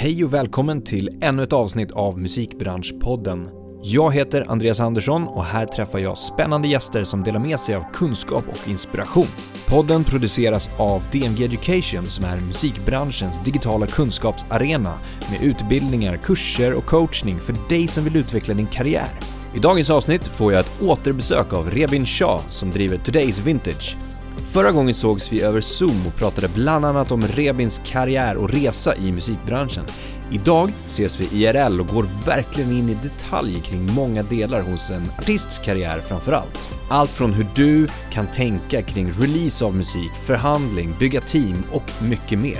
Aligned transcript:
Hej 0.00 0.24
och 0.24 0.34
välkommen 0.34 0.82
till 0.82 1.08
ännu 1.22 1.42
ett 1.42 1.52
avsnitt 1.52 1.90
av 1.90 2.18
Musikbranschpodden. 2.18 3.48
Jag 3.82 4.14
heter 4.14 4.44
Andreas 4.48 4.80
Andersson 4.80 5.28
och 5.28 5.44
här 5.44 5.66
träffar 5.66 5.98
jag 5.98 6.18
spännande 6.18 6.68
gäster 6.68 7.04
som 7.04 7.22
delar 7.22 7.40
med 7.40 7.60
sig 7.60 7.74
av 7.74 7.84
kunskap 7.92 8.44
och 8.48 8.68
inspiration. 8.68 9.26
Podden 9.66 10.04
produceras 10.04 10.70
av 10.78 11.02
DMG 11.12 11.44
Education 11.44 12.06
som 12.06 12.24
är 12.24 12.40
musikbranschens 12.40 13.40
digitala 13.44 13.86
kunskapsarena 13.86 14.98
med 15.30 15.42
utbildningar, 15.42 16.16
kurser 16.16 16.74
och 16.74 16.86
coachning 16.86 17.38
för 17.38 17.54
dig 17.68 17.86
som 17.86 18.04
vill 18.04 18.16
utveckla 18.16 18.54
din 18.54 18.66
karriär. 18.66 19.10
I 19.54 19.58
dagens 19.58 19.90
avsnitt 19.90 20.26
får 20.26 20.52
jag 20.52 20.60
ett 20.60 20.82
återbesök 20.82 21.52
av 21.52 21.70
Rebin 21.70 22.06
Shah 22.06 22.48
som 22.48 22.70
driver 22.70 22.96
Today's 22.96 23.42
Vintage 23.42 23.96
Förra 24.44 24.72
gången 24.72 24.94
sågs 24.94 25.32
vi 25.32 25.42
över 25.42 25.60
Zoom 25.60 26.06
och 26.06 26.16
pratade 26.16 26.48
bland 26.48 26.84
annat 26.84 27.12
om 27.12 27.22
Rebins 27.22 27.82
karriär 27.84 28.36
och 28.36 28.50
resa 28.50 28.96
i 28.96 29.12
musikbranschen. 29.12 29.84
Idag 30.30 30.72
ses 30.86 31.20
vi 31.20 31.44
IRL 31.44 31.80
och 31.80 31.86
går 31.88 32.06
verkligen 32.26 32.72
in 32.72 32.88
i 32.88 32.98
detalj 33.02 33.60
kring 33.60 33.94
många 33.94 34.22
delar 34.22 34.60
hos 34.60 34.90
en 34.90 35.12
artists 35.18 35.58
karriär 35.58 36.00
framför 36.00 36.32
allt. 36.32 36.68
Allt 36.90 37.10
från 37.10 37.32
hur 37.32 37.46
du 37.54 37.88
kan 38.10 38.26
tänka 38.26 38.82
kring 38.82 39.10
release 39.10 39.64
av 39.64 39.76
musik, 39.76 40.12
förhandling, 40.26 40.94
bygga 40.98 41.20
team 41.20 41.62
och 41.72 41.92
mycket 42.02 42.38
mer. 42.38 42.58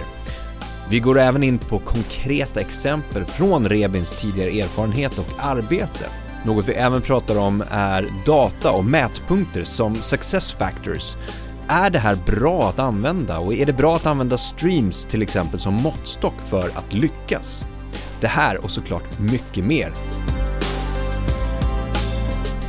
Vi 0.90 1.00
går 1.00 1.18
även 1.18 1.42
in 1.42 1.58
på 1.58 1.78
konkreta 1.78 2.60
exempel 2.60 3.24
från 3.24 3.68
Rebins 3.68 4.12
tidigare 4.12 4.50
erfarenhet 4.50 5.18
och 5.18 5.28
arbete. 5.38 6.04
Något 6.44 6.68
vi 6.68 6.72
även 6.72 7.02
pratar 7.02 7.38
om 7.38 7.64
är 7.70 8.08
data 8.26 8.70
och 8.70 8.84
mätpunkter 8.84 9.64
som 9.64 9.94
success 9.94 10.52
factors 10.52 11.16
är 11.68 11.90
det 11.90 11.98
här 11.98 12.18
bra 12.26 12.68
att 12.68 12.78
använda 12.78 13.38
och 13.38 13.54
är 13.54 13.66
det 13.66 13.72
bra 13.72 13.96
att 13.96 14.06
använda 14.06 14.38
streams 14.38 15.04
till 15.06 15.22
exempel 15.22 15.60
som 15.60 15.74
måttstock 15.74 16.40
för 16.40 16.68
att 16.78 16.92
lyckas? 16.92 17.64
Det 18.20 18.26
här 18.26 18.64
och 18.64 18.70
såklart 18.70 19.18
mycket 19.18 19.64
mer. 19.64 19.92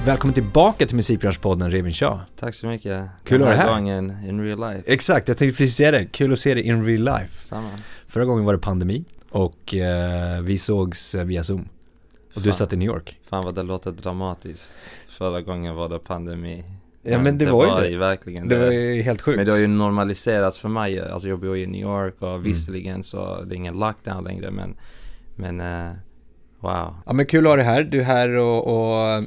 Välkommen 0.05 0.33
tillbaka 0.33 0.85
till 0.85 0.95
Musikbranschpodden 0.95 1.71
Revin 1.71 1.93
Shah. 1.93 2.21
Tack 2.35 2.55
så 2.55 2.67
mycket. 2.67 3.05
Kul 3.23 3.41
att 3.41 3.47
ha 3.47 3.53
dig 3.55 3.63
här. 3.63 3.73
gången 3.73 4.17
in 4.29 4.41
real 4.41 4.73
life. 4.73 4.93
Exakt, 4.93 5.27
jag 5.27 5.37
tänkte 5.37 5.57
precis 5.57 5.75
säga 5.75 5.91
det. 5.91 6.05
Kul 6.05 6.33
att 6.33 6.39
se 6.39 6.53
dig 6.53 6.63
in 6.63 6.85
real 6.85 7.19
life. 7.19 7.43
Samma. 7.43 7.69
Förra 8.07 8.25
gången 8.25 8.45
var 8.45 8.53
det 8.53 8.59
pandemi 8.59 9.05
och 9.29 9.75
eh, 9.75 10.41
vi 10.41 10.57
sågs 10.57 11.15
via 11.15 11.43
Zoom. 11.43 11.61
Och 11.61 12.33
Fan. 12.33 12.43
du 12.43 12.53
satt 12.53 12.73
i 12.73 12.77
New 12.77 12.87
York. 12.87 13.17
Fan 13.29 13.45
vad 13.45 13.55
det 13.55 13.63
låter 13.63 13.91
dramatiskt. 13.91 14.77
Förra 15.09 15.41
gången 15.41 15.75
var 15.75 15.89
det 15.89 15.99
pandemi. 15.99 16.63
Ja 17.11 17.19
men 17.19 17.37
det, 17.37 17.45
det 17.45 17.51
var 17.51 17.65
ju 17.65 17.71
var 17.71 17.81
det. 17.81 17.97
verkligen 17.97 18.47
det. 18.47 18.55
Det 18.55 18.65
var 18.65 18.71
ju 18.71 19.01
helt 19.01 19.21
sjukt. 19.21 19.37
Men 19.37 19.45
det 19.45 19.51
har 19.51 19.59
ju 19.59 19.67
normaliserats 19.67 20.57
för 20.57 20.69
mig. 20.69 20.99
Alltså 20.99 21.29
jag 21.29 21.39
bor 21.39 21.57
ju 21.57 21.63
i 21.63 21.67
New 21.67 21.81
York 21.81 22.15
och 22.19 22.29
mm. 22.29 22.43
visserligen 22.43 23.03
så 23.03 23.43
det 23.43 23.55
är 23.55 23.57
ingen 23.57 23.79
lockdown 23.79 24.23
längre 24.23 24.51
men, 24.51 24.75
men 25.35 25.61
uh, 25.61 25.91
wow. 26.59 26.95
Ja 27.05 27.13
men 27.13 27.25
kul 27.25 27.45
att 27.45 27.51
ha 27.51 27.55
dig 27.55 27.65
här. 27.65 27.83
Du 27.83 27.99
är 27.99 28.03
här 28.03 28.29
och, 28.29 28.67
och 28.67 29.23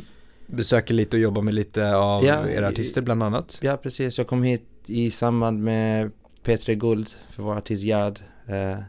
besöker 0.47 0.95
lite 0.95 1.17
och 1.17 1.21
jobbar 1.21 1.43
med 1.43 1.55
lite 1.55 1.95
av 1.95 2.25
ja, 2.25 2.49
era 2.49 2.69
artister 2.69 3.03
bland 3.03 3.23
annat. 3.23 3.59
Ja 3.63 3.77
precis. 3.77 4.19
Jag 4.19 4.27
kom 4.27 4.43
hit 4.43 4.69
i 4.87 5.11
samband 5.11 5.63
med 5.63 6.11
P3 6.45 6.75
Guld 6.75 7.09
för 7.31 7.43
vår 7.43 7.57
artist 7.57 7.85
Gerd. 7.85 8.19
Uh, 8.49 8.83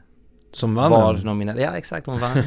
som 0.52 0.76
vann 0.76 0.92
Var 0.92 1.14
nominerad. 1.14 1.60
Ja 1.60 1.78
exakt, 1.78 2.08
hon 2.08 2.20
vann. 2.20 2.38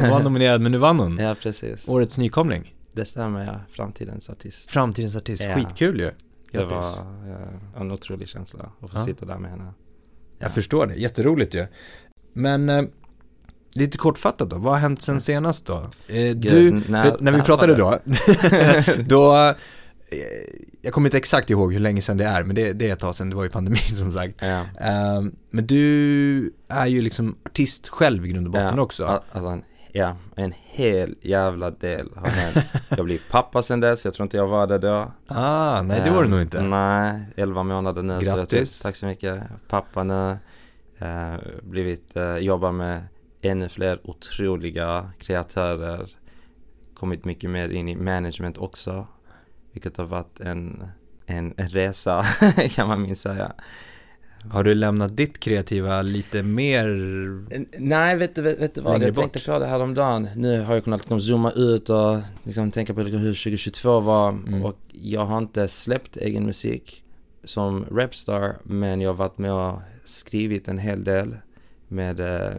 hon 0.00 0.10
var 0.10 0.22
nominerad 0.22 0.60
men 0.60 0.72
nu 0.72 0.78
vann 0.78 1.00
hon. 1.00 1.18
Ja 1.18 1.34
precis. 1.42 1.88
Årets 1.88 2.18
nykomling. 2.18 2.74
Det 2.92 3.04
stämmer 3.04 3.44
ja, 3.44 3.60
framtidens 3.68 4.30
artist. 4.30 4.70
Framtidens 4.70 5.16
artist, 5.16 5.42
ja. 5.42 5.54
skitkul 5.54 6.00
ju. 6.00 6.10
Det 6.52 6.64
var 6.64 6.84
ja, 7.74 7.80
en 7.80 7.90
otrolig 7.90 8.28
känsla 8.28 8.72
att 8.80 8.90
få 8.90 8.96
ja. 8.98 9.04
sitta 9.04 9.26
där 9.26 9.38
med 9.38 9.50
henne. 9.50 9.64
Ja. 9.64 9.72
Jag 10.38 10.54
förstår 10.54 10.86
det, 10.86 10.94
jätteroligt 10.94 11.54
ju. 11.54 11.66
Men 12.32 12.68
eh, 12.68 12.82
lite 13.72 13.98
kortfattat 13.98 14.50
då, 14.50 14.58
vad 14.58 14.72
har 14.72 14.80
hänt 14.80 15.02
sen 15.02 15.20
senast 15.20 15.66
då? 15.66 15.76
Eh, 16.08 16.36
du, 16.36 16.82
när, 16.88 17.16
när 17.20 17.32
vi 17.32 17.40
pratade 17.40 17.74
då, 17.74 17.98
då 19.06 19.36
eh, 19.36 19.56
jag 20.82 20.92
kommer 20.92 21.06
inte 21.06 21.16
exakt 21.16 21.50
ihåg 21.50 21.72
hur 21.72 21.80
länge 21.80 22.02
sedan 22.02 22.16
det 22.16 22.24
är, 22.24 22.42
men 22.42 22.56
det, 22.56 22.72
det 22.72 22.88
är 22.88 22.92
ett 22.92 22.98
tag 22.98 23.14
sedan, 23.14 23.30
det 23.30 23.36
var 23.36 23.44
ju 23.44 23.50
pandemin 23.50 23.78
som 23.88 24.12
sagt. 24.12 24.36
Ja. 24.40 24.60
Um, 25.18 25.36
men 25.50 25.66
du 25.66 26.52
är 26.68 26.86
ju 26.86 27.02
liksom 27.02 27.36
artist 27.44 27.88
själv 27.88 28.26
i 28.26 28.28
grund 28.28 28.46
och 28.46 28.52
botten 28.52 28.78
också. 28.78 29.22
Alltså 29.32 29.60
Ja, 29.94 30.16
en 30.36 30.52
hel 30.62 31.14
jävla 31.20 31.70
del 31.70 32.10
har 32.16 32.28
hänt. 32.28 32.66
Jag 32.88 33.04
blev 33.04 33.18
pappa 33.30 33.62
sen 33.62 33.80
dess, 33.80 34.04
jag 34.04 34.14
tror 34.14 34.24
inte 34.24 34.36
jag 34.36 34.48
var 34.48 34.66
det 34.66 34.78
då. 34.78 35.12
Ah, 35.26 35.82
nej 35.82 36.00
det 36.04 36.10
var 36.10 36.22
du 36.22 36.28
nog 36.28 36.40
inte. 36.40 36.62
Nej, 36.62 37.20
11 37.36 37.62
månader 37.62 38.02
nu. 38.02 38.20
Grattis. 38.20 38.76
Så 38.76 38.82
tack 38.82 38.96
så 38.96 39.06
mycket. 39.06 39.42
Pappa 39.68 40.04
nu. 40.04 40.36
Uh, 41.02 41.36
blivit, 41.62 42.16
uh, 42.16 42.38
jobbar 42.38 42.72
med 42.72 43.02
ännu 43.40 43.68
fler 43.68 44.00
otroliga 44.04 45.10
kreatörer. 45.18 46.10
Kommit 46.94 47.24
mycket 47.24 47.50
mer 47.50 47.68
in 47.68 47.88
i 47.88 47.96
management 47.96 48.58
också. 48.58 49.06
Vilket 49.72 49.96
har 49.96 50.04
varit 50.04 50.40
en, 50.40 50.84
en 51.26 51.54
resa 51.56 52.22
kan 52.70 52.88
man 52.88 53.02
minst 53.02 53.22
säga. 53.22 53.52
Har 54.50 54.64
du 54.64 54.74
lämnat 54.74 55.16
ditt 55.16 55.40
kreativa 55.40 56.02
lite 56.02 56.42
mer 56.42 56.86
Nej, 57.78 58.16
vet 58.16 58.34
du, 58.34 58.42
vet, 58.42 58.60
vet 58.60 58.74
du 58.74 58.80
vad? 58.80 59.02
Jag 59.02 59.14
tänkte 59.14 59.40
på 59.40 59.58
det 59.58 59.66
här 59.66 59.80
om 59.80 59.94
dagen. 59.94 60.28
Nu 60.36 60.60
har 60.60 60.74
jag 60.74 60.84
kunnat 60.84 61.00
liksom 61.00 61.20
zooma 61.20 61.50
ut 61.50 61.90
och 61.90 62.18
liksom 62.42 62.70
tänka 62.70 62.94
på 62.94 63.00
hur 63.00 63.32
2022 63.32 64.00
var. 64.00 64.28
Mm. 64.28 64.64
Och 64.64 64.78
jag 64.92 65.24
har 65.24 65.38
inte 65.38 65.68
släppt 65.68 66.16
egen 66.16 66.46
musik 66.46 67.04
som 67.44 67.84
rapstar. 67.90 68.56
Men 68.62 69.00
jag 69.00 69.08
har 69.08 69.14
varit 69.14 69.38
med 69.38 69.52
och 69.52 69.80
skrivit 70.04 70.68
en 70.68 70.78
hel 70.78 71.04
del 71.04 71.36
med 71.88 72.20
eh, 72.20 72.52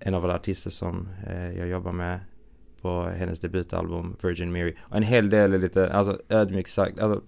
en 0.00 0.14
av 0.14 0.22
våra 0.22 0.34
artister 0.34 0.70
som 0.70 1.08
eh, 1.26 1.58
jag 1.58 1.68
jobbar 1.68 1.92
med 1.92 2.20
på 2.80 3.02
hennes 3.02 3.40
debutalbum 3.40 4.16
Virgin 4.22 4.52
Mary. 4.52 4.74
Och 4.80 4.96
en 4.96 5.02
hel 5.02 5.30
del 5.30 5.54
är 5.54 5.58
lite, 5.58 5.92
alltså 5.92 6.18
ödmjukt 6.28 6.70
sagt, 6.70 6.98
alltså 6.98 7.22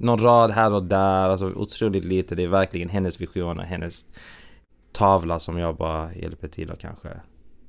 någon 0.00 0.18
rad 0.18 0.50
här 0.50 0.72
och 0.72 0.84
där, 0.84 1.28
alltså 1.28 1.46
otroligt 1.46 2.04
lite. 2.04 2.34
Det 2.34 2.42
är 2.42 2.48
verkligen 2.48 2.88
hennes 2.88 3.20
vision 3.20 3.58
och 3.58 3.64
hennes 3.64 4.06
tavla 4.92 5.38
som 5.38 5.58
jag 5.58 5.76
bara 5.76 6.14
hjälper 6.14 6.48
till 6.48 6.70
att 6.70 6.78
kanske 6.78 7.08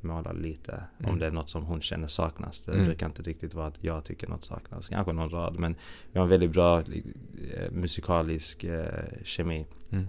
måla 0.02 0.31
lite. 0.31 0.84
Mm. 1.00 1.12
Om 1.12 1.20
det 1.20 1.25
är 1.25 1.31
något 1.31 1.50
som 1.50 1.64
hon 1.64 1.81
känner 1.81 2.08
saknas. 2.08 2.62
Det 2.62 2.72
mm. 2.72 2.86
brukar 2.86 3.06
inte 3.06 3.22
riktigt 3.22 3.53
vara 3.53 3.68
att 3.68 3.84
jag 3.84 4.03
tycker 4.03 4.28
något 4.28 4.44
saknas. 4.44 4.88
Kanske 4.88 5.14
någon 5.14 5.30
rad. 5.30 5.59
Men 5.59 5.75
vi 6.12 6.20
har 6.20 6.24
en 6.24 6.30
väldigt 6.30 6.52
bra 6.52 6.80
eh, 6.80 7.72
musikalisk 7.72 8.64
eh, 8.64 8.86
kemi. 9.24 9.66
Mm. 9.90 10.08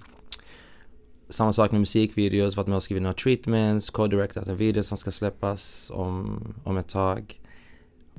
Samma 1.28 1.52
sak 1.52 1.70
med 1.70 1.80
musikvideos. 1.80 2.56
Varit 2.56 2.66
med 2.66 2.76
och 2.76 2.82
skrivit 2.82 3.02
några 3.02 3.14
treatments. 3.14 3.90
Co-directat 3.90 4.48
en 4.48 4.56
video 4.56 4.82
som 4.82 4.98
ska 4.98 5.10
släppas 5.10 5.90
om, 5.94 6.40
om 6.64 6.76
ett 6.76 6.88
tag 6.88 7.41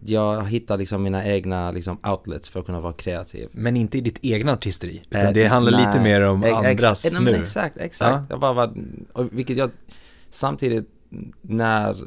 jag 0.05 0.47
hittar 0.47 0.77
liksom 0.77 1.03
mina 1.03 1.25
egna 1.25 1.71
liksom 1.71 1.97
outlets 2.07 2.49
för 2.49 2.59
att 2.59 2.65
kunna 2.65 2.81
vara 2.81 2.93
kreativ. 2.93 3.49
Men 3.51 3.77
inte 3.77 3.97
i 3.97 4.01
ditt 4.01 4.19
egna 4.21 4.53
artisteri? 4.53 5.01
Utan 5.09 5.25
äh, 5.25 5.33
det 5.33 5.45
handlar 5.45 5.71
nej, 5.71 5.85
lite 5.85 5.99
mer 5.99 6.21
om 6.21 6.43
ex, 6.43 6.55
andras 6.55 7.05
ex, 7.05 7.13
nu? 7.13 7.19
Nej, 7.19 7.39
exakt, 7.39 7.77
exakt. 7.77 8.11
Ja. 8.11 8.25
Jag 8.29 8.39
bara 8.39 8.53
var, 8.53 8.73
och 9.13 9.27
vilket 9.31 9.57
jag 9.57 9.71
samtidigt 10.29 10.89
när, 11.41 11.97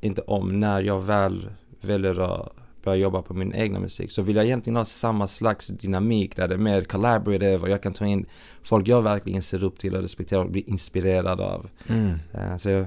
inte 0.00 0.22
om, 0.22 0.60
när 0.60 0.80
jag 0.80 1.00
väl 1.00 1.50
väljer 1.80 2.20
att 2.20 2.52
börja 2.82 2.98
jobba 2.98 3.22
på 3.22 3.34
min 3.34 3.54
egna 3.54 3.80
musik 3.80 4.10
så 4.10 4.22
vill 4.22 4.36
jag 4.36 4.44
egentligen 4.44 4.76
ha 4.76 4.84
samma 4.84 5.28
slags 5.28 5.66
dynamik 5.66 6.36
där 6.36 6.48
det 6.48 6.54
är 6.54 6.58
mer 6.58 6.82
collaborative 6.82 7.58
och 7.58 7.68
jag 7.68 7.82
kan 7.82 7.92
ta 7.92 8.06
in 8.06 8.26
folk 8.62 8.88
jag 8.88 9.02
verkligen 9.02 9.42
ser 9.42 9.64
upp 9.64 9.78
till 9.78 9.96
och 9.96 10.02
respekterar 10.02 10.44
och 10.44 10.50
blir 10.50 10.70
inspirerad 10.70 11.40
av. 11.40 11.68
Mm. 11.88 12.10
Uh, 12.34 12.56
så 12.56 12.70
jag, 12.70 12.86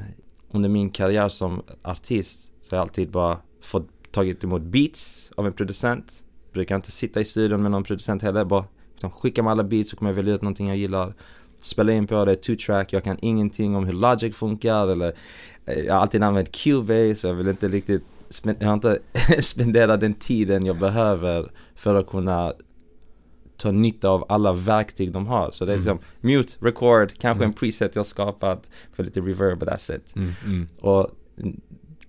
under 0.52 0.70
min 0.70 0.90
karriär 0.90 1.30
som 1.30 1.62
artist 1.84 2.52
så 2.62 2.76
har 2.76 2.78
jag 2.78 2.82
alltid 2.82 3.12
bara 3.12 3.38
fått 3.62 3.90
tagit 4.12 4.44
emot 4.44 4.62
beats 4.62 5.32
av 5.36 5.48
en 5.48 5.54
producent. 5.54 6.24
Brukar 6.54 6.76
inte 6.76 6.92
sitta 6.92 7.20
i 7.20 7.26
studion 7.26 7.62
med 7.62 7.72
någon 7.72 7.84
producent 7.84 8.22
heller. 8.22 8.46
Bara 8.46 8.66
liksom, 8.94 9.12
skicka 9.12 9.44
mig 9.44 9.52
alla 9.52 9.64
beats 9.64 9.90
så 9.90 9.96
kommer 9.96 10.12
jag 10.12 10.16
välja 10.16 10.34
ut 10.34 10.42
någonting 10.42 10.68
jag 10.68 10.78
gillar. 10.78 11.14
Spela 11.58 11.92
in 11.92 12.08
på 12.08 12.26
det, 12.26 12.36
two 12.36 12.56
track. 12.56 12.94
Jag 12.94 13.04
kan 13.04 13.18
ingenting 13.22 13.76
om 13.76 13.86
hur 13.86 13.94
Logic 13.94 14.36
funkar 14.36 14.88
eller 14.88 15.14
eh, 15.66 15.80
jag 15.80 15.94
har 15.94 16.02
alltid 16.02 16.24
använt 16.24 16.52
Cubase. 16.52 17.28
Jag 17.28 17.34
vill 17.34 17.48
inte 17.48 17.68
riktigt 17.68 18.04
jag 18.44 18.68
har 18.68 18.74
inte 18.74 19.00
spenderat 19.40 20.00
den 20.00 20.14
tiden 20.14 20.66
jag 20.66 20.80
behöver 20.80 21.52
för 21.76 21.96
att 21.96 22.08
kunna 22.08 22.54
ta 23.58 23.72
nytta 23.72 24.10
av 24.10 24.26
alla 24.30 24.54
verktyg 24.54 25.12
de 25.12 25.28
har. 25.28 25.52
Så 25.52 25.66
det 25.66 25.72
är 25.72 25.74
mm. 25.74 25.80
liksom 25.80 25.98
mm. 26.22 26.38
mute, 26.38 26.54
record, 26.66 27.14
kanske 27.18 27.44
mm. 27.44 27.50
en 27.50 27.54
preset 27.54 27.96
jag 27.96 28.06
skapat 28.06 28.70
för 28.94 29.04
lite 29.04 29.20
reverb 29.22 29.62
och 29.62 29.70
that's 29.70 29.96
it. 29.96 30.16
Mm. 30.16 30.34
mm. 30.46 30.68
Och 30.80 31.10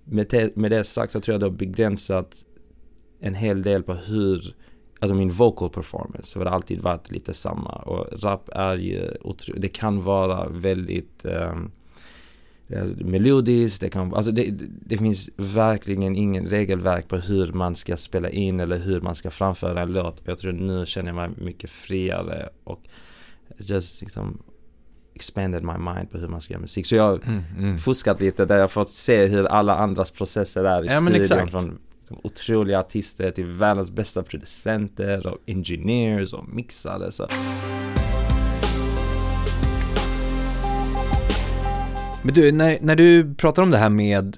med 0.03 0.27
det, 0.29 0.55
med 0.55 0.71
det 0.71 0.83
sagt 0.83 1.11
så 1.11 1.19
tror 1.21 1.33
jag 1.33 1.39
det 1.39 1.45
har 1.45 1.51
begränsat 1.51 2.45
en 3.19 3.35
hel 3.35 3.61
del 3.61 3.83
på 3.83 3.93
hur, 3.93 4.55
alltså 4.99 5.15
min 5.15 5.29
vocal 5.29 5.69
performance 5.69 6.39
har 6.39 6.45
alltid 6.45 6.81
varit 6.81 7.11
lite 7.11 7.33
samma 7.33 7.69
och 7.69 8.23
rap 8.23 8.49
är 8.53 8.77
ju, 8.77 9.11
det 9.55 9.67
kan 9.67 10.03
vara 10.03 10.49
väldigt 10.49 11.25
um, 11.25 11.71
melodiskt, 12.97 13.81
det 13.81 13.89
kan, 13.89 14.13
alltså 14.13 14.31
det, 14.31 14.53
det 14.85 14.97
finns 14.97 15.29
verkligen 15.35 16.15
ingen 16.15 16.45
regelverk 16.45 17.07
på 17.07 17.17
hur 17.17 17.53
man 17.53 17.75
ska 17.75 17.97
spela 17.97 18.29
in 18.29 18.59
eller 18.59 18.77
hur 18.77 19.01
man 19.01 19.15
ska 19.15 19.31
framföra 19.31 19.81
en 19.81 19.93
låt. 19.93 20.21
Jag 20.25 20.37
tror 20.37 20.51
nu 20.51 20.85
känner 20.85 21.09
jag 21.09 21.15
mig 21.15 21.29
mycket 21.37 21.69
friare 21.69 22.49
och 22.63 22.81
just 23.57 24.01
liksom 24.01 24.43
expanded 25.15 25.63
my 25.63 25.77
mind 25.77 26.11
på 26.11 26.17
hur 26.17 26.27
man 26.27 26.41
ska 26.41 26.53
göra 26.53 26.61
musik. 26.61 26.85
Så 26.85 26.95
jag 26.95 27.03
har 27.03 27.19
mm, 27.27 27.43
mm. 27.57 27.77
fuskat 27.77 28.19
lite 28.19 28.45
där 28.45 28.57
jag 28.57 28.71
fått 28.71 28.89
se 28.89 29.25
hur 29.25 29.45
alla 29.45 29.75
andras 29.75 30.11
processer 30.11 30.63
är 30.63 30.83
i 30.83 30.87
ja, 30.87 30.99
studion. 30.99 31.47
Från 31.47 31.79
otroliga 32.23 32.79
artister 32.79 33.31
till 33.31 33.45
världens 33.45 33.91
bästa 33.91 34.23
producenter 34.23 35.27
och 35.27 35.37
engineers 35.45 36.33
och 36.33 36.47
mixare. 36.49 37.11
Så. 37.11 37.27
Men 42.23 42.33
du, 42.33 42.51
när, 42.51 42.77
när 42.81 42.95
du 42.95 43.35
pratar 43.35 43.63
om 43.63 43.71
det 43.71 43.77
här 43.77 43.89
med 43.89 44.37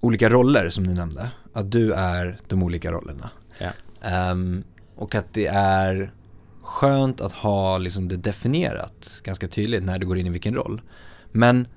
olika 0.00 0.30
roller 0.30 0.68
som 0.68 0.86
du 0.86 0.94
nämnde, 0.94 1.30
att 1.52 1.72
du 1.72 1.92
är 1.92 2.40
de 2.46 2.62
olika 2.62 2.92
rollerna. 2.92 3.30
Ja. 3.58 3.70
Um, 4.30 4.64
och 4.96 5.14
att 5.14 5.32
det 5.32 5.46
är 5.46 6.12
skönt 6.64 7.20
att 7.20 7.32
ha 7.32 7.78
liksom 7.78 8.08
det 8.08 8.16
definierat 8.16 9.20
ganska 9.24 9.48
tydligt 9.48 9.84
när 9.84 9.98
du 9.98 10.06
går 10.06 10.18
in 10.18 10.26
i 10.26 10.30
vilken 10.30 10.54
roll. 10.54 10.80
Men 11.32 11.68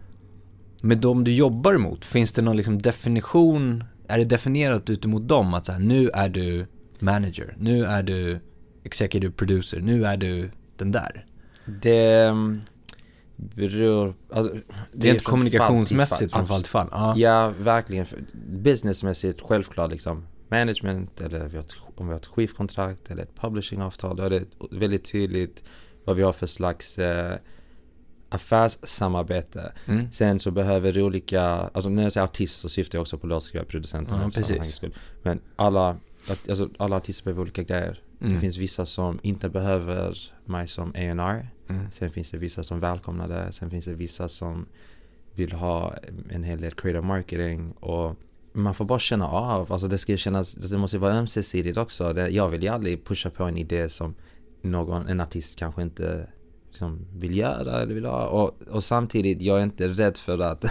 med 0.81 0.97
de 0.97 1.23
du 1.23 1.33
jobbar 1.33 1.77
mot, 1.77 2.05
finns 2.05 2.33
det 2.33 2.41
någon 2.41 2.57
liksom 2.57 2.81
definition, 2.81 3.83
är 4.07 4.17
det 4.17 4.25
definierat 4.25 4.89
utemot 4.89 5.27
dem 5.27 5.53
att 5.53 5.65
så 5.65 5.71
här, 5.71 5.79
nu 5.79 6.09
är 6.09 6.29
du 6.29 6.65
manager, 6.99 7.55
nu 7.59 7.85
är 7.85 8.03
du 8.03 8.39
executive 8.83 9.31
producer, 9.31 9.79
nu 9.79 10.05
är 10.05 10.17
du 10.17 10.51
den 10.77 10.91
där? 10.91 11.25
Det 11.65 12.23
mm, 12.23 12.61
beror, 13.35 14.15
alltså, 14.33 14.53
det, 14.53 14.61
det 14.91 15.09
är 15.09 15.13
inte 15.13 15.25
kommunikationsmässigt 15.25 16.33
från 16.33 16.47
fall 16.47 16.61
till 16.61 16.71
fall? 16.71 16.87
Ja, 16.91 17.13
ja 17.17 17.53
verkligen. 17.59 18.05
Businessmässigt 18.49 19.41
självklart 19.41 19.91
liksom 19.91 20.25
management 20.49 21.21
eller 21.21 21.49
om 21.99 22.07
vi 22.07 22.13
har 22.13 22.19
ett 22.19 22.27
skivkontrakt 22.27 23.11
eller 23.11 23.23
ett 23.23 23.35
publishingavtal. 23.35 24.15
Då 24.15 24.23
är 24.23 24.29
det 24.29 24.43
väldigt 24.71 25.11
tydligt 25.11 25.63
vad 26.05 26.15
vi 26.15 26.23
har 26.23 26.33
för 26.33 26.47
slags 26.47 26.97
eh, 26.97 27.35
affärssamarbete. 28.29 29.73
Mm. 29.85 30.11
Sen 30.11 30.39
så 30.39 30.51
behöver 30.51 30.93
det 30.93 31.03
olika, 31.03 31.41
alltså 31.43 31.89
när 31.89 32.03
jag 32.03 32.11
säger 32.11 32.25
artist 32.25 32.59
så 32.59 32.69
syftar 32.69 32.97
jag 32.97 33.01
också 33.01 33.17
på 33.17 33.27
låtskrivarproducenterna. 33.27 34.31
Ja. 34.35 34.89
Men 35.23 35.39
alla, 35.55 35.97
alltså, 36.49 36.69
alla 36.77 36.95
artister 36.95 37.23
behöver 37.23 37.41
olika 37.41 37.63
grejer. 37.63 38.01
Mm. 38.21 38.33
Det 38.33 38.39
finns 38.39 38.57
vissa 38.57 38.85
som 38.85 39.19
inte 39.23 39.49
behöver 39.49 40.17
mig 40.45 40.67
som 40.67 40.89
A&R. 40.89 41.49
Mm. 41.69 41.91
Sen 41.91 42.11
finns 42.11 42.31
det 42.31 42.37
vissa 42.37 42.63
som 42.63 42.79
välkomnar 42.79 43.27
det. 43.27 43.51
Sen 43.51 43.69
finns 43.69 43.85
det 43.85 43.93
vissa 43.93 44.29
som 44.29 44.65
vill 45.33 45.51
ha 45.51 45.93
en 46.29 46.43
hel 46.43 46.61
del 46.61 46.71
creative 46.71 47.07
marketing 47.07 47.71
och 47.71 48.15
man 48.57 48.73
får 48.73 48.85
bara 48.85 48.99
känna 48.99 49.27
av, 49.27 49.73
alltså 49.73 49.87
det 49.87 49.97
ska 49.97 50.17
kännas, 50.17 50.53
det 50.53 50.77
måste 50.77 50.97
vara 50.97 51.13
ömsesidigt 51.13 51.77
också. 51.77 52.13
Det, 52.13 52.29
jag 52.29 52.49
vill 52.49 52.63
ju 52.63 52.69
aldrig 52.69 53.05
pusha 53.05 53.29
på 53.29 53.43
en 53.43 53.57
idé 53.57 53.89
som 53.89 54.15
någon, 54.61 55.07
en 55.07 55.21
artist 55.21 55.59
kanske 55.59 55.81
inte 55.81 56.27
liksom 56.67 57.05
vill 57.13 57.37
göra 57.37 57.81
eller 57.81 57.93
vill 57.93 58.05
ha. 58.05 58.27
Och, 58.27 58.61
och 58.69 58.83
samtidigt, 58.83 59.41
jag 59.41 59.59
är 59.59 59.63
inte 59.63 59.87
rädd 59.87 60.17
för 60.17 60.39
att, 60.39 60.65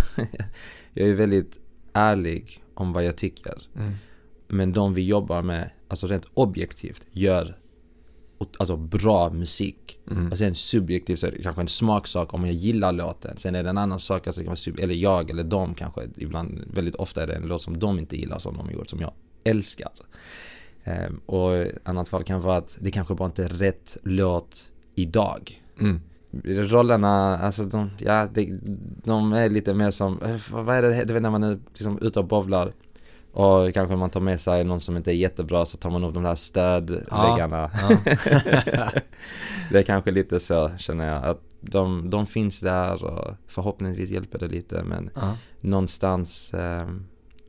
jag 0.92 1.08
är 1.08 1.14
väldigt 1.14 1.58
ärlig 1.92 2.64
om 2.74 2.92
vad 2.92 3.04
jag 3.04 3.16
tycker. 3.16 3.62
Mm. 3.76 3.92
Men 4.48 4.72
de 4.72 4.94
vi 4.94 5.02
jobbar 5.02 5.42
med, 5.42 5.70
alltså 5.88 6.06
rent 6.06 6.24
objektivt, 6.34 7.06
gör 7.12 7.56
alltså 8.38 8.76
bra 8.76 9.30
musik. 9.30 9.98
Mm. 10.10 10.32
Och 10.32 10.38
sen 10.38 10.54
subjektivt 10.54 11.18
så 11.18 11.26
är 11.26 11.30
det 11.30 11.42
kanske 11.42 11.62
en 11.62 11.68
smaksak 11.68 12.34
om 12.34 12.44
jag 12.46 12.54
gillar 12.54 12.92
låten. 12.92 13.36
Sen 13.36 13.54
är 13.54 13.62
det 13.62 13.70
en 13.70 13.78
annan 13.78 14.00
sak, 14.00 14.26
alltså, 14.26 14.70
eller 14.78 14.94
jag 14.94 15.30
eller 15.30 15.44
de 15.44 15.74
kanske, 15.74 16.08
ibland, 16.16 16.64
väldigt 16.74 16.94
ofta 16.94 17.22
är 17.22 17.26
det 17.26 17.34
en 17.34 17.48
låt 17.48 17.62
som 17.62 17.78
de 17.78 17.98
inte 17.98 18.16
gillar 18.16 18.38
som 18.38 18.56
de 18.56 18.70
gjort, 18.70 18.90
som 18.90 19.00
jag 19.00 19.12
älskar. 19.44 19.90
Um, 20.84 21.20
och 21.26 21.66
annat 21.84 22.08
fall 22.08 22.24
kan 22.24 22.40
vara 22.40 22.56
att 22.56 22.76
det 22.80 22.90
kanske 22.90 23.14
bara 23.14 23.26
inte 23.26 23.44
är 23.44 23.48
rätt 23.48 23.96
låt 24.02 24.70
idag. 24.94 25.62
Mm. 25.80 26.00
Rollerna, 26.44 27.38
alltså 27.38 27.64
de, 27.64 27.90
ja, 27.98 28.28
de, 28.34 28.60
de 29.04 29.32
är 29.32 29.48
lite 29.50 29.74
mer 29.74 29.90
som, 29.90 30.22
eh, 30.22 30.36
vad 30.50 30.76
är 30.76 30.82
det, 30.82 31.04
du 31.04 31.14
vet 31.14 31.22
när 31.22 31.30
man 31.30 31.42
är 31.42 31.58
liksom 31.68 31.98
ute 32.02 32.18
och 32.18 32.26
bovlar 32.26 32.72
och 33.36 33.74
kanske 33.74 33.96
man 33.96 34.10
tar 34.10 34.20
med 34.20 34.40
sig 34.40 34.64
någon 34.64 34.80
som 34.80 34.96
inte 34.96 35.12
är 35.12 35.14
jättebra 35.14 35.66
så 35.66 35.76
tar 35.76 35.90
man 35.90 36.04
upp 36.04 36.14
de 36.14 36.22
där 36.22 36.34
stödväggarna. 36.34 37.70
Ja, 37.74 38.12
ja. 38.72 38.90
det 39.70 39.78
är 39.78 39.82
kanske 39.82 40.10
lite 40.10 40.40
så 40.40 40.70
känner 40.78 41.08
jag. 41.08 41.24
Att 41.24 41.40
de, 41.60 42.10
de 42.10 42.26
finns 42.26 42.60
där 42.60 43.04
och 43.04 43.34
förhoppningsvis 43.46 44.10
hjälper 44.10 44.38
det 44.38 44.48
lite 44.48 44.82
men 44.82 45.10
ja. 45.14 45.36
någonstans 45.60 46.54
eh, 46.54 46.88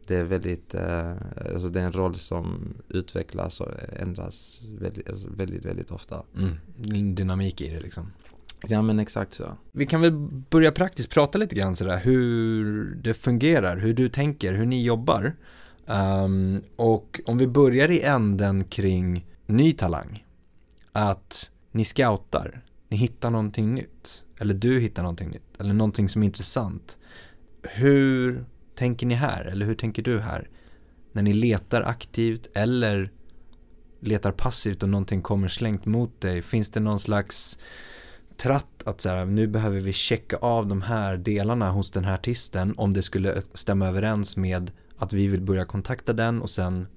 det 0.07 0.15
är 0.15 0.23
väldigt, 0.23 0.73
eh, 0.73 1.11
alltså 1.53 1.69
det 1.69 1.79
är 1.79 1.85
en 1.85 1.93
roll 1.93 2.15
som 2.15 2.73
utvecklas 2.89 3.61
och 3.61 3.71
ändras 3.99 4.61
väldigt, 4.79 5.09
alltså 5.09 5.29
väldigt, 5.29 5.65
väldigt 5.65 5.91
ofta. 5.91 6.23
Mm. 6.37 7.15
Dynamik 7.15 7.61
i 7.61 7.69
det 7.69 7.79
liksom. 7.79 8.11
Ja 8.67 8.81
men 8.81 8.99
exakt 8.99 9.33
så. 9.33 9.45
Vi 9.71 9.85
kan 9.85 10.01
väl 10.01 10.11
börja 10.49 10.71
praktiskt 10.71 11.09
prata 11.09 11.37
lite 11.37 11.55
grann 11.55 11.75
sådär 11.75 11.97
hur 12.03 12.85
det 13.03 13.13
fungerar, 13.13 13.77
hur 13.77 13.93
du 13.93 14.09
tänker, 14.09 14.53
hur 14.53 14.65
ni 14.65 14.83
jobbar. 14.83 15.35
Um, 15.87 16.61
och 16.75 17.21
om 17.25 17.37
vi 17.37 17.47
börjar 17.47 17.91
i 17.91 18.01
änden 18.01 18.63
kring 18.63 19.25
ny 19.45 19.73
talang. 19.73 20.25
Att 20.91 21.51
ni 21.71 21.85
scoutar, 21.85 22.61
ni 22.89 22.97
hittar 22.97 23.29
någonting 23.29 23.73
nytt. 23.75 24.23
Eller 24.39 24.53
du 24.53 24.79
hittar 24.79 25.03
någonting 25.03 25.29
nytt. 25.29 25.59
Eller 25.59 25.73
någonting 25.73 26.09
som 26.09 26.21
är 26.21 26.25
intressant. 26.25 26.97
Hur 27.63 28.45
tänker 28.75 29.05
ni 29.05 29.15
här? 29.15 29.45
Eller 29.45 29.65
hur 29.65 29.75
tänker 29.75 30.03
du 30.03 30.19
här? 30.19 30.49
När 31.11 31.21
ni 31.21 31.33
letar 31.33 31.81
aktivt 31.81 32.47
eller 32.53 33.11
letar 33.99 34.31
passivt 34.31 34.83
och 34.83 34.89
någonting 34.89 35.21
kommer 35.21 35.47
slängt 35.47 35.85
mot 35.85 36.21
dig. 36.21 36.41
Finns 36.41 36.69
det 36.69 36.79
någon 36.79 36.99
slags 36.99 37.59
tratt 38.37 38.83
att 38.85 39.01
så 39.01 39.09
här, 39.09 39.25
nu 39.25 39.47
behöver 39.47 39.79
vi 39.79 39.93
checka 39.93 40.37
av 40.37 40.67
de 40.67 40.81
här 40.81 41.17
delarna 41.17 41.71
hos 41.71 41.91
den 41.91 42.05
här 42.05 42.13
artisten 42.13 42.73
om 42.77 42.93
det 42.93 43.01
skulle 43.01 43.41
stämma 43.53 43.87
överens 43.87 44.37
med 44.37 44.71
att 44.97 45.13
vi 45.13 45.27
vill 45.27 45.41
börja 45.41 45.65
kontakta 45.65 46.13
den 46.13 46.41
och 46.41 46.49
sen 46.49 46.87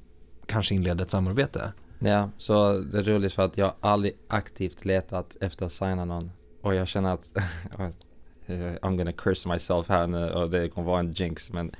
kanske 0.46 0.74
inleda 0.74 1.02
ett 1.02 1.10
samarbete. 1.10 1.72
Ja, 1.98 2.30
så 2.36 2.78
det 2.78 2.98
är 2.98 3.02
roligt 3.02 3.32
för 3.32 3.44
att 3.44 3.58
jag 3.58 3.72
aldrig 3.80 4.12
aktivt 4.28 4.84
letat 4.84 5.36
efter 5.40 5.66
att 5.66 5.72
signa 5.72 6.04
någon 6.04 6.30
och 6.60 6.74
jag 6.74 6.88
känner 6.88 7.10
att 7.10 7.32
I'm 8.46 8.96
gonna 8.96 9.12
curse 9.12 9.48
myself 9.48 9.88
här 9.88 10.06
nu 10.06 10.30
och 10.30 10.50
det 10.50 10.68
kommer 10.68 10.86
vara 10.86 11.00
en 11.00 11.12
jinx 11.12 11.52
men 11.52 11.70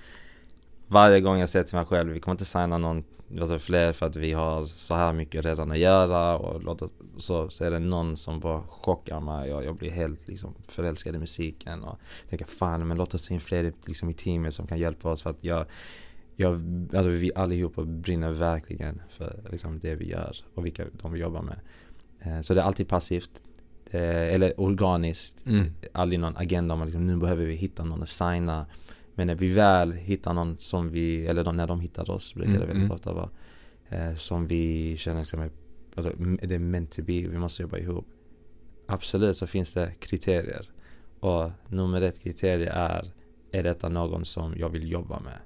varje 0.86 1.20
gång 1.20 1.38
jag 1.38 1.48
säger 1.48 1.64
till 1.64 1.76
mig 1.76 1.86
själv 1.86 2.12
vi 2.12 2.20
kommer 2.20 2.34
inte 2.34 2.44
signa 2.44 2.78
någon 2.78 3.04
alltså 3.40 3.58
fler 3.58 3.92
för 3.92 4.06
att 4.06 4.16
vi 4.16 4.32
har 4.32 4.66
så 4.66 4.94
här 4.94 5.12
mycket 5.12 5.44
redan 5.44 5.70
att 5.70 5.78
göra 5.78 6.38
och 6.38 6.62
låta, 6.62 6.88
så, 7.16 7.50
så 7.50 7.64
är 7.64 7.70
det 7.70 7.78
någon 7.78 8.16
som 8.16 8.40
bara 8.40 8.62
chockar 8.62 9.20
mig 9.20 9.54
och 9.54 9.64
jag 9.64 9.76
blir 9.76 9.90
helt 9.90 10.28
liksom 10.28 10.54
förälskad 10.68 11.14
i 11.14 11.18
musiken 11.18 11.84
och 11.84 11.98
tänker 12.28 12.46
fan 12.46 12.88
men 12.88 12.96
låt 12.96 13.14
oss 13.14 13.26
ta 13.26 13.34
in 13.34 13.40
fler 13.40 13.72
liksom, 13.86 14.10
i 14.10 14.12
teamet 14.12 14.54
som 14.54 14.66
kan 14.66 14.78
hjälpa 14.78 15.10
oss 15.10 15.22
för 15.22 15.30
att 15.30 15.44
jag 15.44 15.66
jag, 16.40 16.54
alltså 16.94 17.10
vi 17.10 17.32
allihopa 17.34 17.84
brinner 17.84 18.32
verkligen 18.32 19.02
för 19.08 19.42
liksom, 19.50 19.78
det 19.78 19.94
vi 19.94 20.08
gör 20.10 20.36
och 20.54 20.66
vilka 20.66 20.84
de 21.02 21.12
vi 21.12 21.20
jobbar 21.20 21.42
med. 21.42 21.60
Eh, 22.20 22.40
så 22.40 22.54
det 22.54 22.60
är 22.60 22.64
alltid 22.64 22.88
passivt. 22.88 23.44
eller 23.92 24.60
organiskt. 24.60 25.46
Mm. 25.46 25.66
Aldrig 25.92 26.20
någon 26.20 26.36
agenda 26.36 26.74
om 26.74 26.84
liksom, 26.84 27.06
nu 27.06 27.16
behöver 27.16 27.44
vi 27.44 27.54
hitta 27.54 27.84
någon 27.84 28.02
att 28.02 28.08
signa. 28.08 28.66
Men 29.14 29.26
när 29.26 29.34
vi 29.34 29.48
väl 29.48 29.92
hittar 29.92 30.34
någon 30.34 30.58
som 30.58 30.90
vi, 30.90 31.26
eller 31.26 31.52
när 31.52 31.66
de 31.66 31.80
hittar 31.80 32.10
oss 32.10 32.34
brukar 32.34 32.50
mm. 32.50 32.60
det 32.60 32.66
väldigt 32.66 32.84
mm. 32.84 32.94
ofta 32.94 33.12
vara. 33.12 33.30
Eh, 33.88 34.14
som 34.14 34.46
vi 34.46 34.96
känner 34.96 35.20
liksom, 35.20 35.50
alltså, 35.94 36.12
det 36.42 36.54
är 36.54 36.58
meant 36.58 36.92
to 36.92 37.02
be, 37.02 37.12
vi 37.12 37.38
måste 37.38 37.62
jobba 37.62 37.78
ihop. 37.78 38.06
Absolut 38.86 39.36
så 39.36 39.46
finns 39.46 39.74
det 39.74 39.94
kriterier. 40.00 40.70
Och 41.20 41.50
nummer 41.68 42.02
ett 42.02 42.22
kriterie 42.22 42.70
är, 42.70 43.12
är 43.52 43.62
detta 43.62 43.88
någon 43.88 44.24
som 44.24 44.54
jag 44.56 44.68
vill 44.68 44.90
jobba 44.90 45.20
med? 45.20 45.38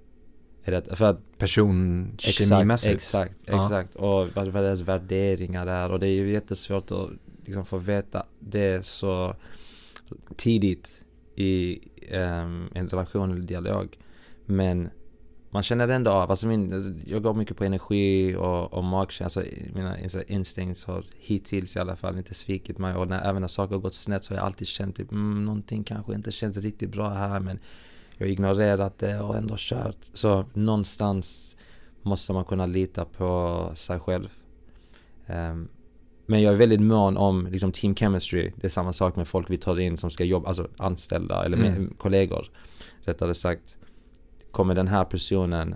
Det, 0.64 0.97
för 0.97 1.04
att 1.04 1.38
Personkemimässigt? 1.38 2.94
Exakt, 2.94 3.37
exakt, 3.42 3.64
exakt. 3.64 3.94
Och 3.94 4.28
vad, 4.35 4.49
vad 4.49 4.62
deras 4.64 4.80
värderingar 4.80 5.66
är 5.66 5.90
och 5.90 6.00
det 6.00 6.06
är 6.06 6.12
ju 6.12 6.30
jättesvårt 6.30 6.90
att 6.90 7.11
liksom 7.44 7.66
få 7.66 7.78
veta 7.78 8.26
det 8.38 8.87
så 8.87 9.35
tidigt 10.37 11.04
i 11.37 11.78
um, 12.12 12.71
en 12.75 12.88
relation 12.88 13.33
eller 13.33 13.47
dialog. 13.47 13.99
Men 14.47 14.90
man 15.50 15.62
känner 15.62 15.88
ändå 15.88 16.11
av, 16.11 16.30
alltså 16.30 16.47
min, 16.47 17.04
jag 17.06 17.23
går 17.23 17.35
mycket 17.35 17.56
på 17.56 17.64
energi 17.64 18.37
och, 18.37 18.75
och 18.75 18.85
magkänsla, 18.85 19.42
alltså 19.42 19.75
mina 19.75 19.97
instinkts 20.26 20.85
har 20.85 21.04
hittills 21.18 21.76
i 21.76 21.78
alla 21.78 21.97
fall 21.97 22.18
inte 22.18 22.35
svikit 22.35 22.78
mig 22.78 22.94
och 22.94 23.09
när, 23.09 23.28
även 23.28 23.42
när 23.42 23.49
saker 23.49 23.75
har 23.75 23.83
gått 23.83 23.94
snett 23.94 24.25
så 24.25 24.33
har 24.33 24.38
jag 24.38 24.47
alltid 24.47 24.68
känt 24.68 24.97
typ, 24.97 25.12
mm, 25.12 25.44
någonting 25.44 25.85
kanske 25.85 26.14
inte 26.14 26.33
känns 26.33 26.56
riktigt 26.56 26.90
bra 26.90 27.09
här 27.09 27.40
men 27.40 27.59
jag 28.18 28.28
ignorerat 28.28 28.99
det 28.99 29.21
och 29.21 29.37
ändå 29.37 29.54
kört. 29.59 29.97
Så 30.00 30.44
någonstans 30.52 31.56
måste 32.02 32.33
man 32.33 32.44
kunna 32.44 32.66
lita 32.66 33.04
på 33.04 33.71
sig 33.75 34.00
själv. 34.00 34.28
Um, 35.26 35.68
men 36.26 36.42
jag 36.42 36.52
är 36.52 36.56
väldigt 36.56 36.80
mån 36.80 37.16
om 37.16 37.47
liksom, 37.47 37.73
team 37.73 37.94
chemistry. 37.94 38.52
Det 38.56 38.66
är 38.66 38.71
samma 38.71 38.92
sak 38.92 39.16
med 39.16 39.28
folk 39.28 39.50
vi 39.50 39.56
tar 39.56 39.80
in 39.80 39.97
som 39.97 40.11
ska 40.11 40.25
jobba, 40.25 40.49
alltså 40.49 40.68
anställda 40.76 41.44
eller 41.44 41.59
mm. 41.59 41.94
kollegor. 41.99 42.47
Rättare 43.02 43.35
sagt, 43.35 43.78
kommer 44.50 44.75
den 44.75 44.88
här 44.88 45.04
personen 45.04 45.75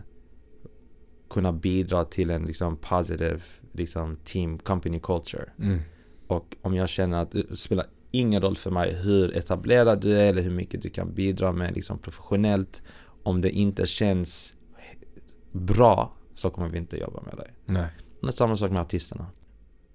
kunna 1.31 1.53
bidra 1.53 2.05
till 2.05 2.31
en 2.31 2.43
liksom 2.43 2.77
positive 2.77 3.41
liksom, 3.73 4.17
team 4.25 4.59
company 4.59 5.01
culture? 5.01 5.45
Mm. 5.59 5.81
Och 6.27 6.57
om 6.63 6.75
jag 6.75 6.89
känner 6.89 7.23
att 7.23 7.31
det 7.31 7.57
spelar 7.57 7.87
ingen 8.11 8.43
roll 8.43 8.57
för 8.57 8.71
mig 8.71 8.95
hur 8.95 9.37
etablerad 9.37 10.01
du 10.01 10.19
är 10.19 10.29
eller 10.29 10.43
hur 10.43 10.51
mycket 10.51 10.83
du 10.83 10.91
kan 10.91 11.15
bidra 11.15 11.53
med 11.53 11.75
liksom 11.75 11.99
professionellt. 11.99 12.83
Om 13.23 13.41
det 13.41 13.51
inte 13.51 13.87
känns 13.87 14.55
bra 15.53 16.17
så 16.35 16.51
kommer 16.51 16.69
vi 16.69 16.79
inte 16.79 16.97
jobba 16.97 17.23
med 17.23 17.37
dig. 17.37 17.55
Nej. 17.67 17.89
Det 18.21 18.29
är 18.29 18.33
samma 18.33 18.57
sak 18.57 18.71
med 18.71 18.81
artisterna. 18.81 19.27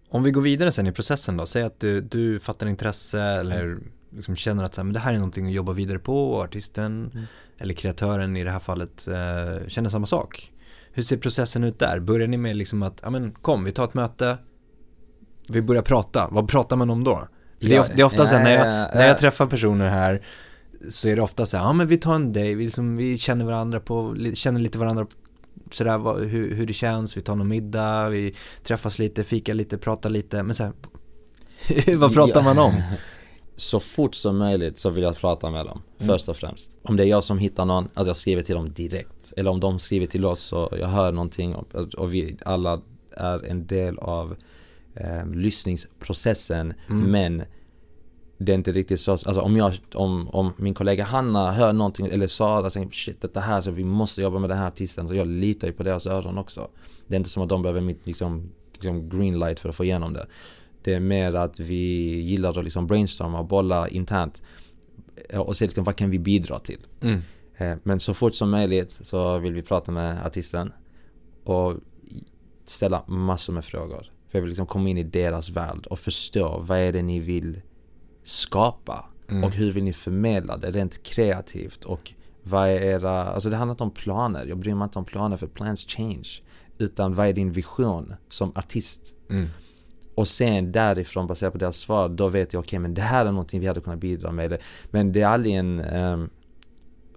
Om 0.09 0.23
vi 0.23 0.31
går 0.31 0.41
vidare 0.41 0.71
sen 0.71 0.87
i 0.87 0.91
processen 0.91 1.37
då, 1.37 1.45
säg 1.45 1.63
att 1.63 1.79
du, 1.79 2.01
du 2.01 2.39
fattar 2.39 2.67
intresse 2.67 3.21
eller 3.21 3.79
liksom 4.09 4.35
känner 4.35 4.63
att 4.63 4.73
så 4.73 4.81
här, 4.81 4.83
men 4.83 4.93
det 4.93 4.99
här 4.99 5.13
är 5.13 5.17
någonting 5.17 5.47
att 5.47 5.53
jobba 5.53 5.73
vidare 5.73 5.99
på 5.99 6.31
och 6.31 6.43
artisten 6.43 7.11
mm. 7.13 7.25
eller 7.57 7.73
kreatören 7.73 8.37
i 8.37 8.43
det 8.43 8.51
här 8.51 8.59
fallet 8.59 9.07
eh, 9.07 9.67
känner 9.67 9.89
samma 9.89 10.05
sak. 10.05 10.51
Hur 10.91 11.03
ser 11.03 11.17
processen 11.17 11.63
ut 11.63 11.79
där? 11.79 11.99
Börjar 11.99 12.27
ni 12.27 12.37
med 12.37 12.55
liksom 12.55 12.83
att, 12.83 12.99
ja 13.03 13.09
men 13.09 13.31
kom 13.31 13.63
vi 13.63 13.71
tar 13.71 13.83
ett 13.83 13.93
möte, 13.93 14.37
vi 15.49 15.61
börjar 15.61 15.81
prata, 15.81 16.27
vad 16.31 16.47
pratar 16.47 16.75
man 16.75 16.89
om 16.89 17.03
då? 17.03 17.27
Det, 17.69 17.75
är, 17.75 17.95
det 17.95 18.01
är 18.01 18.05
ofta 18.05 18.25
så 18.25 18.35
här, 18.35 18.43
när 18.43 18.51
jag, 18.51 18.95
när 18.95 19.07
jag 19.07 19.17
träffar 19.17 19.45
personer 19.45 19.89
här 19.89 20.21
så 20.89 21.09
är 21.09 21.15
det 21.15 21.21
ofta 21.21 21.45
så 21.45 21.57
här, 21.57 21.63
ja 21.63 21.73
men 21.73 21.87
vi 21.87 21.97
tar 21.97 22.15
en 22.15 22.33
day, 22.33 22.55
vi, 22.55 22.63
liksom, 22.63 22.95
vi 22.95 23.17
känner 23.17 23.45
varandra 23.45 23.79
på, 23.79 24.15
känner 24.33 24.59
lite 24.59 24.77
varandra 24.77 25.07
sådär 25.71 26.25
hur, 26.25 26.55
hur 26.55 26.65
det 26.65 26.73
känns, 26.73 27.17
vi 27.17 27.21
tar 27.21 27.35
någon 27.35 27.47
middag, 27.47 28.09
vi 28.09 28.35
träffas 28.63 28.99
lite, 28.99 29.23
fikar 29.23 29.53
lite, 29.53 29.77
pratar 29.77 30.09
lite, 30.09 30.43
men 30.43 30.55
så 30.55 30.63
här, 30.63 30.73
vad 31.95 32.13
pratar 32.13 32.41
man 32.41 32.59
om? 32.59 32.73
Så 33.55 33.79
fort 33.79 34.15
som 34.15 34.37
möjligt 34.37 34.77
så 34.77 34.89
vill 34.89 35.03
jag 35.03 35.17
prata 35.17 35.51
med 35.51 35.65
dem, 35.65 35.81
mm. 35.99 36.13
först 36.13 36.29
och 36.29 36.37
främst. 36.37 36.71
Om 36.83 36.97
det 36.97 37.03
är 37.03 37.07
jag 37.07 37.23
som 37.23 37.37
hittar 37.37 37.65
någon, 37.65 37.89
alltså 37.93 38.09
jag 38.09 38.17
skriver 38.17 38.41
till 38.41 38.55
dem 38.55 38.73
direkt. 38.73 39.33
Eller 39.37 39.51
om 39.51 39.59
de 39.59 39.79
skriver 39.79 40.05
till 40.05 40.25
oss 40.25 40.53
och 40.53 40.79
jag 40.79 40.87
hör 40.87 41.11
någonting 41.11 41.55
och, 41.55 41.75
och 41.75 42.13
vi 42.13 42.37
alla 42.45 42.81
är 43.17 43.45
en 43.45 43.67
del 43.67 43.99
av 43.99 44.35
eh, 44.95 45.25
lyssningsprocessen. 45.27 46.73
Mm. 46.89 47.11
Men 47.11 47.43
det 48.37 48.51
är 48.51 48.55
inte 48.55 48.71
riktigt 48.71 48.99
så, 48.99 49.11
alltså 49.11 49.41
om 49.41 49.57
jag, 49.57 49.73
om, 49.93 50.29
om 50.29 50.53
min 50.57 50.73
kollega 50.73 51.03
Hanna 51.03 51.51
hör 51.51 51.73
någonting 51.73 52.07
eller 52.07 52.27
Sara 52.27 52.69
säger 52.69 52.89
shit 52.89 53.21
detta 53.21 53.39
här 53.39 53.61
så 53.61 53.71
vi 53.71 53.83
måste 53.83 54.21
jobba 54.21 54.39
med 54.39 54.49
den 54.49 54.57
här 54.57 54.67
artisten 54.67 55.07
så 55.07 55.15
jag 55.15 55.27
litar 55.27 55.67
ju 55.67 55.73
på 55.73 55.83
deras 55.83 56.07
öron 56.07 56.37
också. 56.37 56.67
Det 57.07 57.15
är 57.15 57.17
inte 57.17 57.29
som 57.29 57.43
att 57.43 57.49
de 57.49 57.61
behöver 57.61 57.81
mitt 57.81 58.07
liksom, 58.07 58.51
liksom 58.73 59.09
green 59.09 59.39
light 59.39 59.59
för 59.59 59.69
att 59.69 59.75
få 59.75 59.83
igenom 59.83 60.13
det. 60.13 60.27
Det 60.83 60.93
är 60.93 60.99
mer 60.99 61.35
att 61.35 61.59
vi 61.59 61.75
gillar 62.21 62.59
att 62.59 62.63
liksom 62.63 62.87
brainstorma 62.87 63.39
och 63.39 63.45
bolla 63.45 63.87
internt 63.87 64.41
och 65.33 65.57
se 65.57 65.65
liksom, 65.65 65.83
vad 65.83 65.95
kan 65.95 66.09
vi 66.09 66.19
bidra 66.19 66.59
till. 66.59 66.79
Mm. 67.01 67.21
Eh, 67.57 67.77
men 67.83 67.99
så 67.99 68.13
fort 68.13 68.35
som 68.35 68.49
möjligt 68.49 68.91
så 68.91 69.37
vill 69.37 69.53
vi 69.53 69.61
prata 69.61 69.91
med 69.91 70.25
artisten 70.25 70.73
och 71.43 71.73
ställa 72.65 73.03
massor 73.07 73.53
med 73.53 73.65
frågor. 73.65 74.11
För 74.33 74.37
jag 74.37 74.41
vill 74.41 74.49
liksom 74.49 74.67
komma 74.67 74.89
in 74.89 74.97
i 74.97 75.03
deras 75.03 75.49
värld 75.49 75.85
och 75.85 75.99
förstå 75.99 76.59
vad 76.59 76.77
är 76.77 76.91
det 76.91 77.01
ni 77.01 77.19
vill 77.19 77.61
skapa? 78.23 79.05
Mm. 79.29 79.43
Och 79.43 79.51
hur 79.51 79.71
vill 79.71 79.83
ni 79.83 79.93
förmedla 79.93 80.57
det 80.57 80.71
rent 80.71 81.03
kreativt? 81.03 81.83
Och 81.83 82.13
vad 82.43 82.69
är 82.69 82.75
era, 82.75 83.23
alltså 83.23 83.49
det 83.49 83.55
handlar 83.55 83.73
inte 83.73 83.83
om 83.83 83.91
planer. 83.91 84.45
Jag 84.45 84.57
bryr 84.57 84.75
mig 84.75 84.85
inte 84.85 84.99
om 84.99 85.05
planer 85.05 85.37
för 85.37 85.47
plans 85.47 85.85
change. 85.85 86.29
Utan 86.77 87.13
vad 87.13 87.27
är 87.27 87.33
din 87.33 87.51
vision 87.51 88.13
som 88.29 88.51
artist? 88.55 89.13
Mm. 89.29 89.47
Och 90.15 90.27
sen 90.27 90.71
därifrån 90.71 91.27
baserat 91.27 91.53
på 91.53 91.59
deras 91.59 91.77
svar, 91.77 92.09
då 92.09 92.27
vet 92.27 92.53
jag 92.53 92.59
okej 92.59 92.67
okay, 92.67 92.79
men 92.79 92.93
det 92.93 93.01
här 93.01 93.25
är 93.25 93.31
någonting 93.31 93.59
vi 93.59 93.67
hade 93.67 93.81
kunnat 93.81 93.99
bidra 93.99 94.31
med. 94.31 94.57
Men 94.91 95.11
det 95.11 95.21
är 95.21 95.27
aldrig 95.27 95.55
en 95.55 95.79
um, 95.79 96.29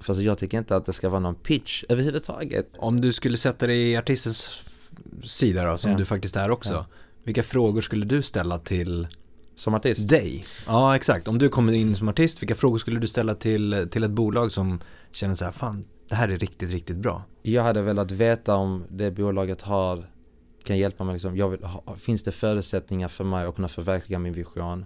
Fast 0.01 0.21
jag 0.21 0.39
tycker 0.39 0.59
inte 0.59 0.77
att 0.77 0.87
det 0.87 0.93
ska 0.93 1.09
vara 1.09 1.21
någon 1.21 1.35
pitch 1.35 1.85
överhuvudtaget. 1.89 2.71
Om 2.79 3.01
du 3.01 3.13
skulle 3.13 3.39
sätta 3.39 3.67
dig 3.67 3.91
i 3.91 3.97
artistens 3.97 4.67
sida 5.25 5.71
då, 5.71 5.79
som 5.79 5.91
ja. 5.91 5.97
du 5.99 6.05
faktiskt 6.05 6.37
är 6.37 6.51
också. 6.51 6.73
Ja. 6.73 6.87
Vilka 7.27 7.43
frågor 7.43 7.81
skulle 7.81 8.07
du 8.07 8.23
ställa 8.23 8.59
till 8.59 9.09
som 9.55 9.75
artist? 9.75 10.09
Dig? 10.09 10.45
Ja, 10.67 10.97
exakt. 10.97 11.29
Om 11.29 11.39
du 11.39 11.49
kommer 11.49 11.73
in 11.73 11.97
som 11.97 12.09
artist, 12.09 12.43
vilka 12.43 12.55
frågor 12.55 12.79
skulle 12.79 13.01
du 13.01 13.07
ställa 13.07 13.35
till, 13.35 13.89
till 13.91 14.05
ett 14.05 14.11
bolag 14.11 14.53
som 14.53 14.81
känner 15.13 15.35
så 15.35 15.45
här, 15.45 15.53
fan, 15.53 15.85
det 16.09 16.15
här 16.15 16.29
är 16.29 16.39
riktigt, 16.39 16.71
riktigt 16.71 16.97
bra? 16.97 17.23
Jag 17.43 17.63
hade 17.63 17.83
velat 17.83 18.11
veta 18.11 18.55
om 18.55 18.85
det 18.91 19.11
bolaget 19.11 19.63
har, 19.63 20.11
kan 20.65 20.79
hjälpa 20.79 21.05
mig 21.05 21.13
liksom, 21.13 21.37
jag 21.37 21.49
vill, 21.49 21.61
finns 21.99 22.23
det 22.23 22.33
förutsättningar 22.33 23.09
för 23.09 23.25
mig 23.25 23.47
att 23.47 23.55
kunna 23.55 23.69
förverkliga 23.69 24.19
min 24.19 24.33
vision? 24.33 24.85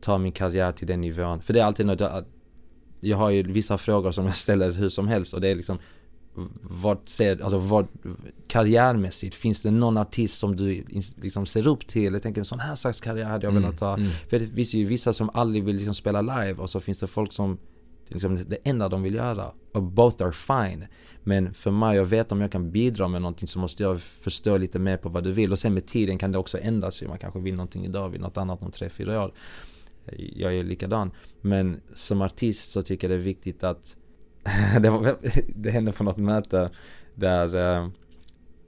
Ta 0.00 0.18
min 0.18 0.32
karriär 0.32 0.72
till 0.72 0.86
den 0.86 1.00
nivån. 1.00 1.42
För 1.42 1.52
det 1.52 1.60
är 1.60 1.64
alltid 1.64 1.86
något, 1.86 2.26
jag 3.00 3.16
har 3.16 3.30
ju 3.30 3.42
vissa 3.42 3.78
frågor 3.78 4.12
som 4.12 4.26
jag 4.26 4.36
ställer 4.36 4.70
hur 4.70 4.88
som 4.88 5.08
helst 5.08 5.34
och 5.34 5.40
det 5.40 5.48
är 5.48 5.54
liksom 5.54 5.78
vad 6.62 6.98
ser, 7.04 7.42
alltså 7.42 7.58
vad, 7.58 7.86
karriärmässigt, 8.48 9.34
finns 9.34 9.62
det 9.62 9.70
någon 9.70 9.96
artist 9.96 10.38
som 10.38 10.56
du 10.56 10.84
liksom 11.16 11.46
ser 11.46 11.66
upp 11.66 11.86
till? 11.86 12.12
Jag 12.12 12.22
tänker 12.22 12.40
en 12.40 12.44
sån 12.44 12.60
här 12.60 12.74
slags 12.74 13.00
karriär 13.00 13.24
hade 13.24 13.46
jag 13.46 13.50
mm, 13.50 13.62
velat 13.62 13.80
ha. 13.80 13.96
Mm. 13.96 14.08
För 14.08 14.38
det 14.38 14.46
finns 14.46 14.74
ju 14.74 14.84
vissa 14.84 15.12
som 15.12 15.30
aldrig 15.34 15.64
vill 15.64 15.76
liksom 15.76 15.94
spela 15.94 16.22
live 16.22 16.54
och 16.54 16.70
så 16.70 16.80
finns 16.80 17.00
det 17.00 17.06
folk 17.06 17.32
som 17.32 17.58
liksom 18.08 18.38
det 18.46 18.58
enda 18.64 18.88
de 18.88 19.02
vill 19.02 19.14
göra. 19.14 19.52
Och 19.72 19.82
both 19.82 20.24
are 20.24 20.32
fine. 20.32 20.86
Men 21.22 21.54
för 21.54 21.70
mig, 21.70 21.96
jag 21.96 22.04
vet 22.04 22.32
om 22.32 22.40
jag 22.40 22.52
kan 22.52 22.70
bidra 22.70 23.08
med 23.08 23.22
någonting 23.22 23.48
så 23.48 23.58
måste 23.58 23.82
jag 23.82 24.00
förstå 24.00 24.56
lite 24.56 24.78
mer 24.78 24.96
på 24.96 25.08
vad 25.08 25.24
du 25.24 25.32
vill. 25.32 25.52
Och 25.52 25.58
sen 25.58 25.74
med 25.74 25.86
tiden 25.86 26.18
kan 26.18 26.32
det 26.32 26.38
också 26.38 26.58
ändra 26.58 26.90
sig. 26.90 27.08
Man 27.08 27.18
kanske 27.18 27.40
vill 27.40 27.54
någonting 27.54 27.84
idag, 27.84 28.08
vill 28.08 28.20
något 28.20 28.36
annat 28.36 28.62
om 28.62 28.70
tre 28.70 28.88
fyra 28.90 29.24
år. 29.24 29.32
Jag 30.16 30.54
är 30.54 30.64
likadan. 30.64 31.10
Men 31.40 31.80
som 31.94 32.22
artist 32.22 32.70
så 32.70 32.82
tycker 32.82 33.08
jag 33.08 33.18
det 33.18 33.22
är 33.22 33.24
viktigt 33.24 33.64
att 33.64 33.96
det, 34.80 34.90
var, 34.90 35.16
det 35.54 35.70
hände 35.70 35.92
på 35.92 36.04
något 36.04 36.16
möte 36.16 36.68
där 37.14 37.54
uh, 37.56 37.88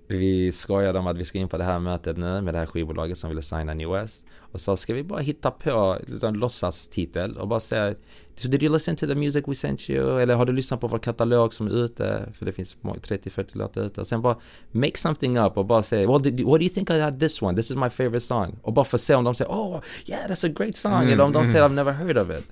vi 0.09 0.53
skojade 0.53 0.99
om 0.99 1.07
att 1.07 1.19
vi 1.19 1.25
ska 1.25 1.39
in 1.39 1.49
på 1.49 1.59
det 1.59 1.65
här 1.65 1.79
mötet 1.79 2.17
nu 2.17 2.41
med 2.41 2.55
det 2.55 2.59
här 2.59 2.67
skivbolaget 2.67 3.19
som 3.19 3.31
ville 3.31 3.43
signa 3.43 3.75
New 3.75 3.91
West. 3.91 4.25
Och 4.53 4.61
så 4.61 4.77
ska 4.77 4.95
vi 4.95 5.05
bara 5.05 5.21
hitta 5.21 5.51
på 5.51 5.99
en 6.23 6.35
låtsastitel 6.35 7.37
och 7.37 7.49
bara 7.49 7.61
säga 7.61 7.95
did 8.43 8.63
you 8.63 8.73
listen 8.73 8.97
to 8.97 9.07
the 9.07 9.15
music 9.15 9.45
we 9.47 9.55
sent 9.55 9.91
you? 9.91 10.21
Eller 10.21 10.35
har 10.35 10.47
du 10.47 10.53
lyssnat 10.53 10.81
på 10.81 10.89
vår 10.89 10.99
katalog 10.99 11.55
som 11.55 11.67
är 11.67 11.85
ute? 11.85 12.33
För 12.33 12.45
det 12.45 12.53
finns 12.53 12.77
30-40 12.83 13.59
låtar 13.59 13.83
ute. 13.83 14.01
Och 14.01 14.07
sen 14.07 14.23
bara 14.23 14.37
make 14.71 14.97
something 14.97 15.39
up 15.39 15.57
och 15.57 15.67
bara 15.67 15.83
säga 15.83 16.09
well, 16.09 16.23
did, 16.23 16.41
what 16.41 16.61
do 16.61 16.65
you 16.65 16.75
think 16.75 16.91
had 16.91 17.21
this 17.21 17.43
one? 17.43 17.57
This 17.57 17.71
is 17.71 17.77
my 17.77 17.91
favorite 17.91 18.21
song. 18.21 18.59
Och 18.63 18.73
bara 18.73 18.87
att 18.93 19.01
se 19.01 19.15
om 19.15 19.25
de 19.25 19.35
säger 19.35 19.51
oh 19.51 19.81
yeah 20.07 20.29
that's 20.29 20.47
a 20.47 20.53
great 20.57 20.77
song. 20.77 20.93
Mm, 20.93 21.13
Eller 21.13 21.25
om 21.25 21.33
de 21.33 21.39
mm. 21.39 21.53
säger 21.53 21.69
I've 21.69 21.75
never 21.75 21.93
heard 21.93 22.19
of 22.19 22.31
it. 22.31 22.51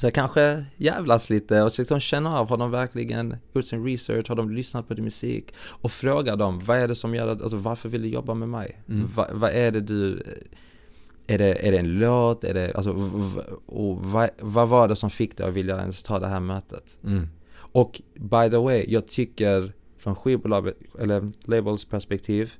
Så 0.00 0.06
jag 0.06 0.14
kanske 0.14 0.64
jävlas 0.76 1.30
lite 1.30 1.62
och 1.62 1.78
liksom 1.78 2.00
känna 2.00 2.38
av, 2.38 2.48
har 2.48 2.56
de 2.56 2.70
verkligen 2.70 3.36
gjort 3.52 3.64
sin 3.64 3.84
research, 3.84 4.28
har 4.28 4.36
de 4.36 4.50
lyssnat 4.50 4.88
på 4.88 4.94
din 4.94 5.04
musik? 5.04 5.54
Och 5.68 5.90
fråga 5.90 6.36
dem, 6.36 6.60
vad 6.64 6.78
är 6.78 6.88
det 6.88 6.94
som 6.94 7.14
gör 7.14 7.28
att, 7.28 7.42
alltså 7.42 7.56
varför 7.56 7.88
vill 7.88 8.02
du 8.02 8.08
jobba 8.08 8.34
med 8.34 8.48
mig? 8.48 8.82
Mm. 8.88 9.06
Va, 9.14 9.26
vad 9.32 9.50
är 9.50 9.72
det 9.72 9.80
du, 9.80 10.22
är 11.26 11.38
det, 11.38 11.66
är 11.66 11.72
det 11.72 11.78
en 11.78 11.98
låt? 11.98 12.44
Är 12.44 12.54
det, 12.54 12.74
alltså, 12.74 12.90
och 13.66 14.04
vad, 14.04 14.30
vad 14.40 14.68
var 14.68 14.88
det 14.88 14.96
som 14.96 15.10
fick 15.10 15.36
dig 15.36 15.46
att 15.46 15.54
vilja 15.54 15.80
ens 15.80 16.02
ta 16.02 16.18
det 16.18 16.28
här 16.28 16.40
mötet? 16.40 16.98
Mm. 17.04 17.28
Och 17.54 18.00
by 18.14 18.50
the 18.50 18.56
way, 18.56 18.84
jag 18.88 19.06
tycker 19.06 19.72
från 19.98 20.16
skivbolaget, 20.16 20.76
eller 21.00 21.32
labels 21.44 21.84
perspektiv, 21.84 22.52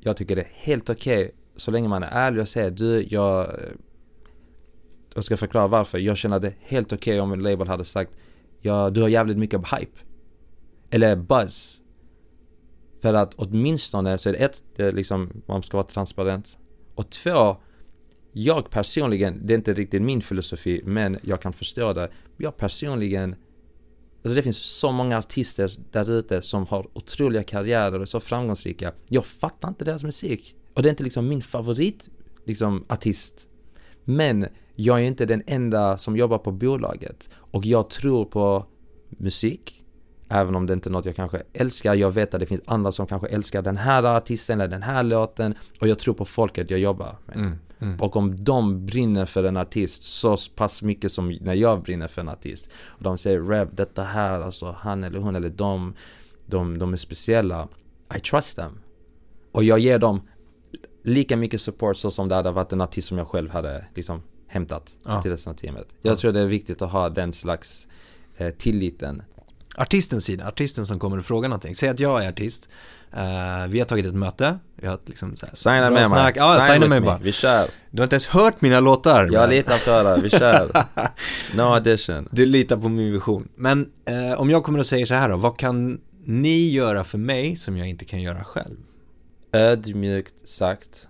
jag 0.00 0.16
tycker 0.16 0.36
det 0.36 0.42
är 0.42 0.52
helt 0.54 0.90
okej 0.90 1.24
okay, 1.24 1.34
så 1.56 1.70
länge 1.70 1.88
man 1.88 2.02
är 2.02 2.10
ärlig 2.12 2.42
och 2.42 2.48
säger 2.48 2.70
du, 2.70 3.06
jag 3.08 3.48
jag 5.14 5.24
ska 5.24 5.36
förklara 5.36 5.66
varför. 5.66 5.98
Jag 5.98 6.16
känner 6.16 6.40
det 6.40 6.54
helt 6.60 6.92
okej 6.92 7.12
okay 7.14 7.20
om 7.20 7.32
en 7.32 7.42
label 7.42 7.68
hade 7.68 7.84
sagt 7.84 8.16
ja, 8.60 8.90
du 8.90 9.00
har 9.00 9.08
jävligt 9.08 9.38
mycket 9.38 9.60
hype. 9.60 10.00
Eller 10.90 11.16
buzz. 11.16 11.80
För 13.02 13.14
att 13.14 13.34
åtminstone 13.34 14.18
så 14.18 14.28
är 14.28 14.32
det 14.32 14.38
ett, 14.38 14.64
det 14.76 14.82
är 14.82 14.92
liksom, 14.92 15.42
man 15.46 15.62
ska 15.62 15.76
vara 15.76 15.86
transparent. 15.86 16.58
Och 16.94 17.10
två, 17.10 17.56
jag 18.32 18.70
personligen, 18.70 19.46
det 19.46 19.54
är 19.54 19.58
inte 19.58 19.72
riktigt 19.72 20.02
min 20.02 20.22
filosofi, 20.22 20.82
men 20.84 21.18
jag 21.22 21.42
kan 21.42 21.52
förstå 21.52 21.92
det. 21.92 22.10
Jag 22.36 22.56
personligen, 22.56 23.34
alltså 24.22 24.34
det 24.34 24.42
finns 24.42 24.78
så 24.78 24.92
många 24.92 25.18
artister 25.18 25.72
där 25.90 26.10
ute 26.10 26.42
som 26.42 26.66
har 26.66 26.88
otroliga 26.92 27.42
karriärer 27.42 27.94
och 27.94 28.02
är 28.02 28.06
så 28.06 28.20
framgångsrika. 28.20 28.92
Jag 29.08 29.26
fattar 29.26 29.68
inte 29.68 29.84
deras 29.84 30.02
musik. 30.02 30.54
Och 30.74 30.82
det 30.82 30.88
är 30.88 30.90
inte 30.90 31.04
liksom 31.04 31.28
min 31.28 31.42
favorit, 31.42 32.08
liksom 32.46 32.84
artist. 32.88 33.46
Men 34.04 34.46
jag 34.80 35.00
är 35.00 35.04
inte 35.04 35.26
den 35.26 35.42
enda 35.46 35.98
som 35.98 36.16
jobbar 36.16 36.38
på 36.38 36.52
bolaget. 36.52 37.30
Och 37.34 37.66
jag 37.66 37.90
tror 37.90 38.24
på 38.24 38.66
musik. 39.08 39.84
Även 40.28 40.54
om 40.54 40.66
det 40.66 40.72
inte 40.72 40.88
är 40.88 40.90
något 40.90 41.04
jag 41.04 41.16
kanske 41.16 41.42
älskar. 41.52 41.94
Jag 41.94 42.10
vet 42.10 42.34
att 42.34 42.40
det 42.40 42.46
finns 42.46 42.62
andra 42.66 42.92
som 42.92 43.06
kanske 43.06 43.28
älskar 43.28 43.62
den 43.62 43.76
här 43.76 44.04
artisten 44.04 44.60
eller 44.60 44.70
den 44.70 44.82
här 44.82 45.02
låten. 45.02 45.54
Och 45.80 45.88
jag 45.88 45.98
tror 45.98 46.14
på 46.14 46.24
folket 46.24 46.70
jag 46.70 46.80
jobbar 46.80 47.16
med. 47.26 47.36
Mm, 47.36 47.58
mm. 47.78 48.00
Och 48.00 48.16
om 48.16 48.44
de 48.44 48.86
brinner 48.86 49.26
för 49.26 49.44
en 49.44 49.56
artist 49.56 50.02
så 50.02 50.36
pass 50.56 50.82
mycket 50.82 51.12
som 51.12 51.38
när 51.40 51.54
jag 51.54 51.82
brinner 51.82 52.08
för 52.08 52.20
en 52.20 52.28
artist. 52.28 52.70
Och 52.86 53.02
de 53.02 53.18
säger 53.18 53.42
Rev, 53.42 53.74
detta 53.74 54.02
här, 54.02 54.40
alltså 54.40 54.76
han 54.78 55.04
eller 55.04 55.18
hon 55.18 55.36
eller 55.36 55.50
de, 55.50 55.94
de, 56.46 56.78
de 56.78 56.92
är 56.92 56.96
speciella. 56.96 57.68
I 58.16 58.20
trust 58.20 58.56
them. 58.56 58.80
Och 59.52 59.64
jag 59.64 59.78
ger 59.78 59.98
dem 59.98 60.20
lika 61.04 61.36
mycket 61.36 61.60
support 61.60 61.96
så 61.96 62.10
som 62.10 62.28
det 62.28 62.34
hade 62.34 62.50
varit 62.50 62.72
en 62.72 62.80
artist 62.80 63.08
som 63.08 63.18
jag 63.18 63.28
själv 63.28 63.50
hade 63.50 63.84
liksom 63.94 64.22
hämtat 64.50 64.90
ja. 65.06 65.22
till 65.22 65.30
resten 65.30 65.50
av 65.52 65.56
teamet. 65.56 65.86
Jag 66.02 66.12
ja. 66.12 66.16
tror 66.16 66.32
det 66.32 66.40
är 66.40 66.46
viktigt 66.46 66.82
att 66.82 66.90
ha 66.90 67.08
den 67.08 67.32
slags 67.32 67.86
eh, 68.36 68.50
tilliten. 68.50 69.22
artistens 69.76 70.24
sida, 70.24 70.46
artisten 70.46 70.86
som 70.86 70.98
kommer 70.98 71.18
och 71.18 71.24
frågar 71.24 71.48
någonting. 71.48 71.74
Säg 71.74 71.88
att 71.88 72.00
jag 72.00 72.24
är 72.24 72.28
artist, 72.28 72.68
uh, 73.14 73.66
vi 73.68 73.78
har 73.78 73.84
tagit 73.86 74.06
ett 74.06 74.14
möte, 74.14 74.58
vi 74.76 74.86
har 74.86 74.98
liksom 75.06 75.36
så 75.36 75.46
här, 75.46 75.54
Signa 75.54 75.90
med 75.90 76.06
snack. 76.06 76.34
mig, 76.36 76.44
Ja, 76.44 76.60
signa 76.60 76.86
med 76.86 77.02
me. 77.02 77.06
bara. 77.06 77.18
Vi 77.18 77.32
kör. 77.32 77.68
Du 77.90 78.00
har 78.00 78.04
inte 78.04 78.14
ens 78.14 78.26
hört 78.26 78.60
mina 78.60 78.80
låtar. 78.80 79.28
Jag 79.32 79.40
men- 79.40 79.50
litar 79.50 80.02
på 80.02 80.08
dig, 80.08 80.20
vi 80.22 80.30
kör. 80.30 80.86
No 81.56 81.62
audition. 81.62 82.28
Du 82.30 82.46
litar 82.46 82.76
på 82.76 82.88
min 82.88 83.12
vision. 83.12 83.48
Men 83.56 83.90
eh, 84.04 84.40
om 84.40 84.50
jag 84.50 84.64
kommer 84.64 84.78
och 84.78 84.86
säger 84.86 85.06
så 85.06 85.14
här 85.14 85.28
då, 85.28 85.36
vad 85.36 85.58
kan 85.58 86.00
ni 86.24 86.70
göra 86.70 87.04
för 87.04 87.18
mig 87.18 87.56
som 87.56 87.76
jag 87.76 87.88
inte 87.88 88.04
kan 88.04 88.20
göra 88.22 88.44
själv? 88.44 88.76
Ödmjukt 89.52 90.48
sagt 90.48 91.08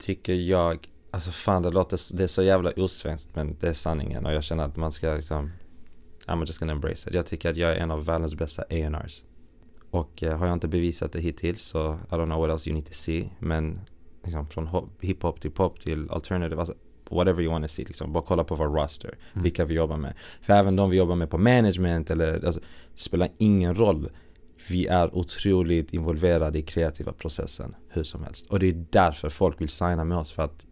tycker 0.00 0.34
jag, 0.34 0.78
alltså 1.10 1.30
fan 1.30 1.62
det 1.62 1.70
låter, 1.70 2.16
det 2.16 2.22
är 2.22 2.26
så 2.28 2.42
jävla 2.42 2.70
osvenskt 2.76 3.36
men 3.36 3.56
det 3.60 3.68
är 3.68 3.72
sanningen 3.72 4.26
och 4.26 4.32
jag 4.34 4.44
känner 4.44 4.64
att 4.64 4.76
man 4.76 4.92
ska 4.92 5.14
liksom 5.14 5.50
I'm 6.26 6.40
just 6.46 6.58
gonna 6.58 6.72
embrace 6.72 7.08
it. 7.08 7.14
Jag 7.14 7.26
tycker 7.26 7.50
att 7.50 7.56
jag 7.56 7.70
är 7.72 7.76
en 7.76 7.90
av 7.90 8.04
världens 8.04 8.34
bästa 8.34 8.62
A&Rs 8.62 9.22
Och 9.90 10.22
eh, 10.22 10.38
har 10.38 10.46
jag 10.46 10.52
inte 10.52 10.68
bevisat 10.68 11.12
det 11.12 11.20
hittills 11.20 11.62
så 11.62 11.94
I 12.10 12.14
don't 12.14 12.24
know 12.26 12.40
what 12.40 12.50
else 12.50 12.70
you 12.70 12.74
need 12.74 12.86
to 12.86 12.92
see 12.94 13.30
men 13.38 13.80
liksom 14.24 14.46
från 14.46 14.66
hop- 14.68 14.90
hiphop 15.00 15.40
till 15.40 15.50
pop 15.50 15.80
till 15.80 16.10
alternative, 16.10 16.56
alltså 16.60 16.74
whatever 17.10 17.42
you 17.42 17.52
want 17.52 17.64
to 17.64 17.68
see 17.68 17.84
liksom. 17.84 18.12
Bara 18.12 18.22
kolla 18.26 18.44
på 18.44 18.54
vår 18.54 18.68
roster, 18.68 19.18
Mm. 19.32 19.42
vilka 19.42 19.64
vi 19.64 19.74
jobbar 19.74 19.96
med. 19.96 20.14
För 20.42 20.52
även 20.52 20.76
de 20.76 20.90
vi 20.90 20.96
jobbar 20.96 21.16
med 21.16 21.30
på 21.30 21.38
management 21.38 22.10
eller, 22.10 22.44
alltså, 22.46 22.60
det 22.94 23.00
spelar 23.00 23.28
ingen 23.38 23.74
roll. 23.74 24.10
Vi 24.70 24.86
är 24.86 25.14
otroligt 25.14 25.92
involverade 25.92 26.58
i 26.58 26.62
kreativa 26.62 27.12
processen, 27.12 27.74
hur 27.88 28.02
som 28.02 28.22
helst. 28.24 28.46
Och 28.46 28.58
det 28.58 28.68
är 28.68 28.84
därför 28.90 29.28
folk 29.28 29.60
vill 29.60 29.68
signa 29.68 30.04
med 30.04 30.18
oss 30.18 30.32
för 30.32 30.42
att 30.42 30.66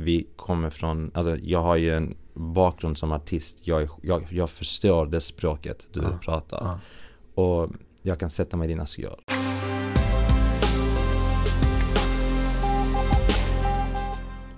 vi 0.00 0.26
kommer 0.36 0.70
från, 0.70 1.10
alltså 1.14 1.36
jag 1.36 1.62
har 1.62 1.76
ju 1.76 1.94
en 1.96 2.14
bakgrund 2.34 2.98
som 2.98 3.12
artist. 3.12 3.66
Jag, 3.66 3.88
jag, 4.02 4.26
jag 4.30 4.50
förstår 4.50 5.06
det 5.06 5.20
språket 5.20 5.88
du 5.92 6.00
Ja, 6.00 6.18
pratar. 6.22 6.58
ja. 7.36 7.42
Och 7.42 7.70
jag 8.02 8.20
kan 8.20 8.30
sätta 8.30 8.56
mig 8.56 8.66
i 8.66 8.68
dina 8.68 8.86
skor. 8.86 9.20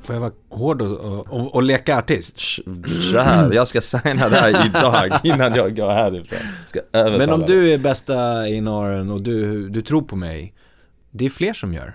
Får 0.02 0.14
jag 0.14 0.20
vara 0.20 0.32
hård 0.48 0.82
och, 0.82 1.26
och, 1.32 1.54
och, 1.54 1.62
leka 1.62 1.98
artist? 1.98 2.38
Så 3.12 3.18
här, 3.18 3.52
jag 3.52 3.68
ska 3.68 3.80
signa 3.80 4.28
dig 4.28 4.54
idag 4.66 5.10
innan 5.24 5.54
jag 5.54 5.76
går 5.76 5.90
härifrån. 5.90 6.38
Ska 6.66 6.80
Men 6.92 7.30
om 7.30 7.40
du 7.40 7.72
är 7.72 7.78
bästa 7.78 8.14
A&R'n 8.40 9.12
och 9.12 9.22
du, 9.22 9.68
du 9.68 9.82
tror 9.82 10.02
på 10.02 10.16
mig, 10.16 10.54
det 11.10 11.24
är 11.26 11.30
fler 11.30 11.52
som 11.52 11.72
gör. 11.72 11.94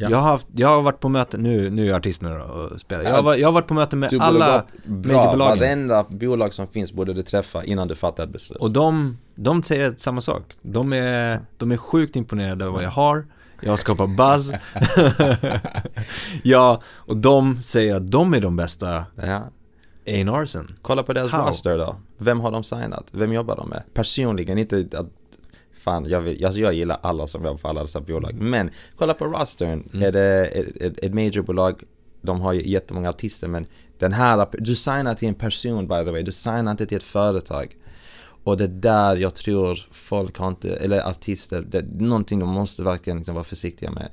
Ja. 0.00 0.10
Jag, 0.10 0.18
har 0.18 0.28
haft, 0.28 0.46
jag 0.56 0.68
har 0.68 0.82
varit 0.82 1.00
på 1.00 1.08
möte, 1.08 1.38
nu, 1.38 1.70
nu 1.70 1.82
är 1.84 1.86
jag 1.88 1.96
artist 1.96 2.22
nu 2.22 2.32
och 2.40 2.80
spelar. 2.80 3.02
Jag 3.04 3.12
har, 3.12 3.22
varit- 3.22 3.40
jag 3.40 3.48
har 3.48 3.52
varit 3.52 3.66
på 3.66 3.74
möte 3.74 3.96
med 3.96 4.14
alla 4.20 4.64
mediebolagen. 4.84 5.58
varenda 5.58 6.04
bolag 6.08 6.54
som 6.54 6.66
finns 6.68 6.92
borde 6.92 7.12
du 7.12 7.22
träffa 7.22 7.64
innan 7.64 7.88
du 7.88 7.94
fattar 7.94 8.24
ett 8.24 8.30
beslut. 8.30 8.58
Och 8.58 8.70
de, 8.70 9.18
de 9.34 9.62
säger 9.62 9.94
samma 9.96 10.20
sak. 10.20 10.42
De 10.62 10.92
är, 10.92 11.40
de 11.56 11.72
är 11.72 11.76
sjukt 11.76 12.16
imponerade 12.16 12.66
av 12.66 12.72
vad 12.72 12.82
jag 12.82 12.90
har. 12.90 13.26
Jag 13.60 13.70
har 13.72 13.76
skapat 13.76 14.16
buzz. 14.16 14.52
ja, 16.42 16.80
och 16.94 17.16
de 17.16 17.62
säger 17.62 17.94
att 17.94 18.10
de 18.10 18.34
är 18.34 18.40
de 18.40 18.56
bästa 18.56 19.04
Ja. 19.16 19.42
A&R'sen. 20.06 20.74
Kolla 20.82 21.02
på 21.02 21.12
deras 21.12 21.32
roster 21.32 21.78
då. 21.78 21.96
Vem 22.18 22.40
har 22.40 22.50
de 22.50 22.62
signat? 22.64 23.06
Vem 23.12 23.32
jobbar 23.32 23.56
de 23.56 23.68
med? 23.68 23.82
Personligen, 23.94 24.58
inte 24.58 24.86
att 24.96 25.06
Fan, 25.78 26.04
jag, 26.08 26.20
vill, 26.20 26.44
alltså 26.44 26.60
jag 26.60 26.74
gillar 26.74 27.00
alla 27.02 27.26
som 27.26 27.44
jobbar 27.44 27.58
på 27.58 27.68
alla 27.68 27.82
dessa 27.82 28.00
bolag. 28.00 28.34
Men 28.34 28.70
kolla 28.96 29.14
på 29.14 29.24
rostern. 29.24 29.88
Mm. 29.92 30.08
Är 30.08 30.12
det 30.12 30.46
ett, 30.46 31.04
ett, 31.04 31.14
majorbolag, 31.14 31.82
de 32.22 32.40
har 32.40 32.52
ju 32.52 32.68
jättemånga 32.68 33.08
artister 33.08 33.48
men 33.48 33.66
den 33.98 34.12
här, 34.12 34.46
du 34.52 34.74
signar 34.74 35.14
till 35.14 35.28
en 35.28 35.34
person 35.34 35.88
by 35.88 36.04
the 36.04 36.10
way, 36.10 36.22
du 36.22 36.32
signar 36.32 36.70
inte 36.70 36.86
till 36.86 36.96
ett 36.96 37.02
företag. 37.02 37.76
Och 38.44 38.56
det 38.56 38.64
är 38.64 38.68
där 38.68 39.16
jag 39.16 39.34
tror 39.34 39.78
folk 39.90 40.38
har 40.38 40.48
inte, 40.48 40.76
eller 40.76 41.08
artister, 41.08 41.62
det 41.68 41.78
är 41.78 41.82
någonting 41.82 42.38
de 42.38 42.48
måste 42.48 42.82
verkligen 42.82 43.16
liksom 43.16 43.34
vara 43.34 43.44
försiktiga 43.44 43.90
med. 43.90 44.08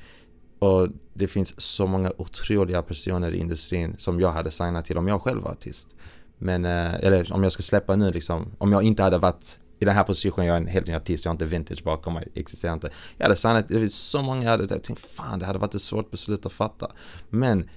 Och 0.60 0.88
det 1.14 1.28
finns 1.28 1.62
så 1.62 1.88
många 1.88 2.12
otroliga 2.18 2.82
personer 2.82 3.32
i 3.32 3.38
industrin 3.38 3.96
som 3.98 4.20
jag 4.20 4.32
hade 4.32 4.52
signat 4.52 4.86
till 4.86 4.98
om 4.98 5.08
jag 5.08 5.22
själv 5.22 5.42
var 5.42 5.52
artist. 5.52 5.96
Men, 6.38 6.66
eh, 6.66 6.94
eller 6.94 7.34
om 7.34 7.44
jag 7.44 7.52
ska 7.52 7.64
släppa 7.64 7.96
nu 7.96 8.12
liksom, 8.12 8.52
om 8.58 8.72
jag 8.72 8.84
inte 8.84 9.04
hade 9.04 9.18
varit 9.18 9.60
i 9.80 9.86
den 9.86 9.96
här 9.96 10.04
positionen, 10.04 10.48
jag 10.48 10.58
är 10.58 10.62
en 10.62 10.68
helt 10.68 10.88
ny 10.88 10.94
artist, 10.94 11.26
jag 11.26 11.30
har 11.30 11.34
inte 11.34 11.46
vintage 11.46 11.84
bakom 11.84 12.14
mig, 12.14 12.28
existerar 12.34 12.74
inte. 12.74 12.90
Jag 13.18 13.26
hade 13.26 13.36
signat, 13.36 13.68
det 13.68 13.80
finns 13.80 13.96
så 13.96 14.22
många 14.22 14.44
jag 14.44 14.52
hade 14.52 14.74
jag 14.74 14.84
tänkt, 14.84 15.06
fan 15.06 15.40
det 15.40 15.46
hade 15.46 15.60
varit 15.60 15.76
ett 15.76 15.82
svårt 15.82 16.12
beslut 16.12 16.46
att 16.46 16.54
fatta. 16.54 16.92
Men, 17.30 17.70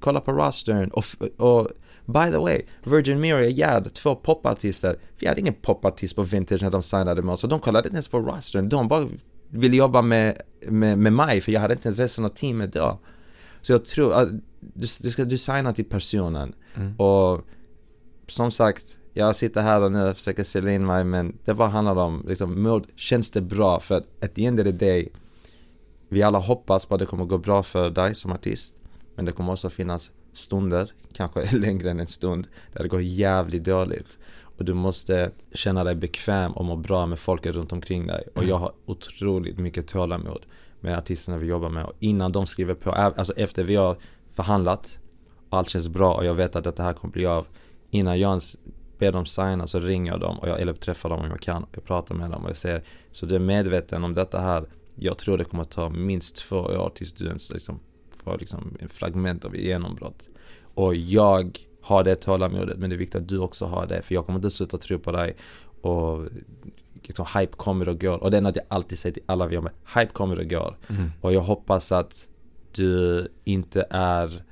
kolla 0.00 0.20
på 0.20 0.32
rostern 0.32 0.90
och, 0.90 1.04
och 1.36 1.68
by 2.04 2.30
the 2.30 2.38
way, 2.38 2.62
Virgin 2.84 3.34
och 3.34 3.42
Gerd, 3.42 3.94
två 3.94 4.14
popartister, 4.14 4.96
vi 5.18 5.26
hade 5.26 5.40
ingen 5.40 5.54
popartist 5.54 6.16
på 6.16 6.22
vintage 6.22 6.62
när 6.62 6.70
de 6.70 6.82
signade 6.82 7.22
med 7.22 7.32
oss 7.32 7.44
och 7.44 7.50
de 7.50 7.60
kollade 7.60 7.88
inte 7.88 7.96
ens 7.96 8.08
på 8.08 8.18
rostern, 8.20 8.68
de 8.68 8.88
bara 8.88 9.06
ville 9.48 9.76
jobba 9.76 10.02
med, 10.02 10.42
med, 10.68 10.98
med 10.98 11.12
mig 11.12 11.40
för 11.40 11.52
jag 11.52 11.60
hade 11.60 11.74
inte 11.74 11.88
ens 11.88 11.98
resten 11.98 12.24
av 12.24 12.28
teamet 12.28 12.72
då. 12.72 12.98
Så 13.62 13.72
jag 13.72 13.84
tror 13.84 14.12
att 14.12 14.28
du, 14.60 14.86
du 15.02 15.10
ska 15.10 15.24
du 15.24 15.38
signa 15.38 15.72
till 15.72 15.84
personen 15.84 16.54
och 16.98 17.44
som 18.26 18.50
sagt, 18.50 18.98
jag 19.16 19.36
sitter 19.36 19.60
här 19.62 19.80
och 19.80 19.92
nu 19.92 20.08
och 20.08 20.16
försöker 20.16 20.44
sälja 20.44 20.72
in 20.72 20.86
mig 20.86 21.04
men 21.04 21.38
det 21.44 21.54
bara 21.54 21.68
handlar 21.68 21.96
om 21.96 22.24
liksom, 22.28 22.62
mod, 22.62 22.86
känns 22.96 23.30
det 23.30 23.40
bra? 23.40 23.80
För 23.80 23.96
att 23.96 24.34
the 24.34 24.46
end 24.46 24.60
of 24.60 24.64
the 24.64 24.72
day, 24.72 25.08
vi 26.08 26.22
alla 26.22 26.38
hoppas 26.38 26.86
på 26.86 26.94
att 26.94 26.98
det 26.98 27.06
kommer 27.06 27.24
gå 27.24 27.38
bra 27.38 27.62
för 27.62 27.90
dig 27.90 28.14
som 28.14 28.32
artist. 28.32 28.74
Men 29.16 29.24
det 29.24 29.32
kommer 29.32 29.52
också 29.52 29.70
finnas 29.70 30.12
stunder, 30.32 30.90
kanske 31.12 31.56
längre 31.56 31.90
än 31.90 32.00
en 32.00 32.06
stund, 32.06 32.48
där 32.72 32.82
det 32.82 32.88
går 32.88 33.02
jävligt 33.02 33.64
dåligt. 33.64 34.18
Och 34.56 34.64
du 34.64 34.74
måste 34.74 35.30
känna 35.52 35.84
dig 35.84 35.94
bekväm 35.94 36.52
och 36.52 36.64
må 36.64 36.76
bra 36.76 37.06
med 37.06 37.18
folket 37.18 37.54
runt 37.54 37.72
omkring 37.72 38.06
dig. 38.06 38.24
Och 38.34 38.44
jag 38.44 38.58
har 38.58 38.72
otroligt 38.86 39.58
mycket 39.58 39.88
tålamod 39.88 40.46
med 40.80 40.98
artisterna 40.98 41.38
vi 41.38 41.46
jobbar 41.46 41.68
med. 41.68 41.84
Och 41.84 41.92
innan 42.00 42.32
de 42.32 42.46
skriver 42.46 42.74
på, 42.74 42.92
alltså 42.92 43.32
efter 43.36 43.64
vi 43.64 43.76
har 43.76 43.96
förhandlat, 44.32 44.98
och 45.48 45.58
allt 45.58 45.68
känns 45.68 45.88
bra 45.88 46.14
och 46.14 46.24
jag 46.24 46.34
vet 46.34 46.56
att 46.56 46.76
det 46.76 46.82
här 46.82 46.92
kommer 46.92 47.12
bli 47.12 47.26
av. 47.26 47.46
Innan 47.90 48.20
jag 48.20 48.28
ens 48.28 48.56
ber 48.98 49.12
dem 49.12 49.26
signa 49.26 49.66
så 49.66 49.80
ringer 49.80 50.12
jag 50.12 50.20
dem 50.20 50.38
och 50.38 50.48
jag, 50.48 50.60
eller 50.60 50.72
träffar 50.72 51.08
dem 51.08 51.20
om 51.20 51.30
jag 51.30 51.40
kan. 51.40 51.66
Jag 51.72 51.84
pratar 51.84 52.14
med 52.14 52.30
dem 52.30 52.44
och 52.44 52.50
jag 52.50 52.56
säger, 52.56 52.82
så 53.12 53.26
du 53.26 53.34
är 53.34 53.38
medveten 53.38 54.04
om 54.04 54.14
detta 54.14 54.40
här. 54.40 54.64
Jag 54.94 55.18
tror 55.18 55.38
det 55.38 55.44
kommer 55.44 55.62
att 55.62 55.70
ta 55.70 55.88
minst 55.88 56.36
två 56.36 56.56
år 56.56 56.92
tills 56.94 57.12
du 57.12 57.26
ens 57.26 57.52
liksom 57.52 57.80
får 58.24 58.38
liksom 58.38 58.76
en 58.80 58.88
fragment 58.88 59.44
av 59.44 59.56
genombrott. 59.56 60.28
Och 60.74 60.94
jag 60.94 61.58
har 61.82 62.04
det 62.04 62.14
tålamodet 62.14 62.78
men 62.78 62.90
det 62.90 62.96
är 62.96 62.98
viktigt 62.98 63.20
att 63.22 63.28
du 63.28 63.38
också 63.38 63.66
har 63.66 63.86
det 63.86 64.02
för 64.02 64.14
jag 64.14 64.26
kommer 64.26 64.38
inte 64.38 64.50
sluta 64.50 64.78
tro 64.78 64.98
på 64.98 65.12
dig 65.12 65.36
och 65.80 66.28
liksom, 67.02 67.26
hype 67.38 67.52
kommer 67.56 67.88
och 67.88 68.00
går 68.00 68.22
och 68.22 68.30
det 68.30 68.36
är 68.36 68.40
något 68.40 68.56
jag 68.56 68.64
alltid 68.68 68.98
säger 68.98 69.14
till 69.14 69.22
alla 69.26 69.46
vi 69.46 69.54
jobbar 69.54 69.70
med. 69.70 70.00
Hype 70.02 70.12
kommer 70.12 70.38
och 70.38 70.50
går 70.50 70.76
och 71.20 71.32
jag 71.32 71.40
hoppas 71.40 71.92
att 71.92 72.28
du 72.72 73.28
inte 73.44 73.86
är 73.90 74.42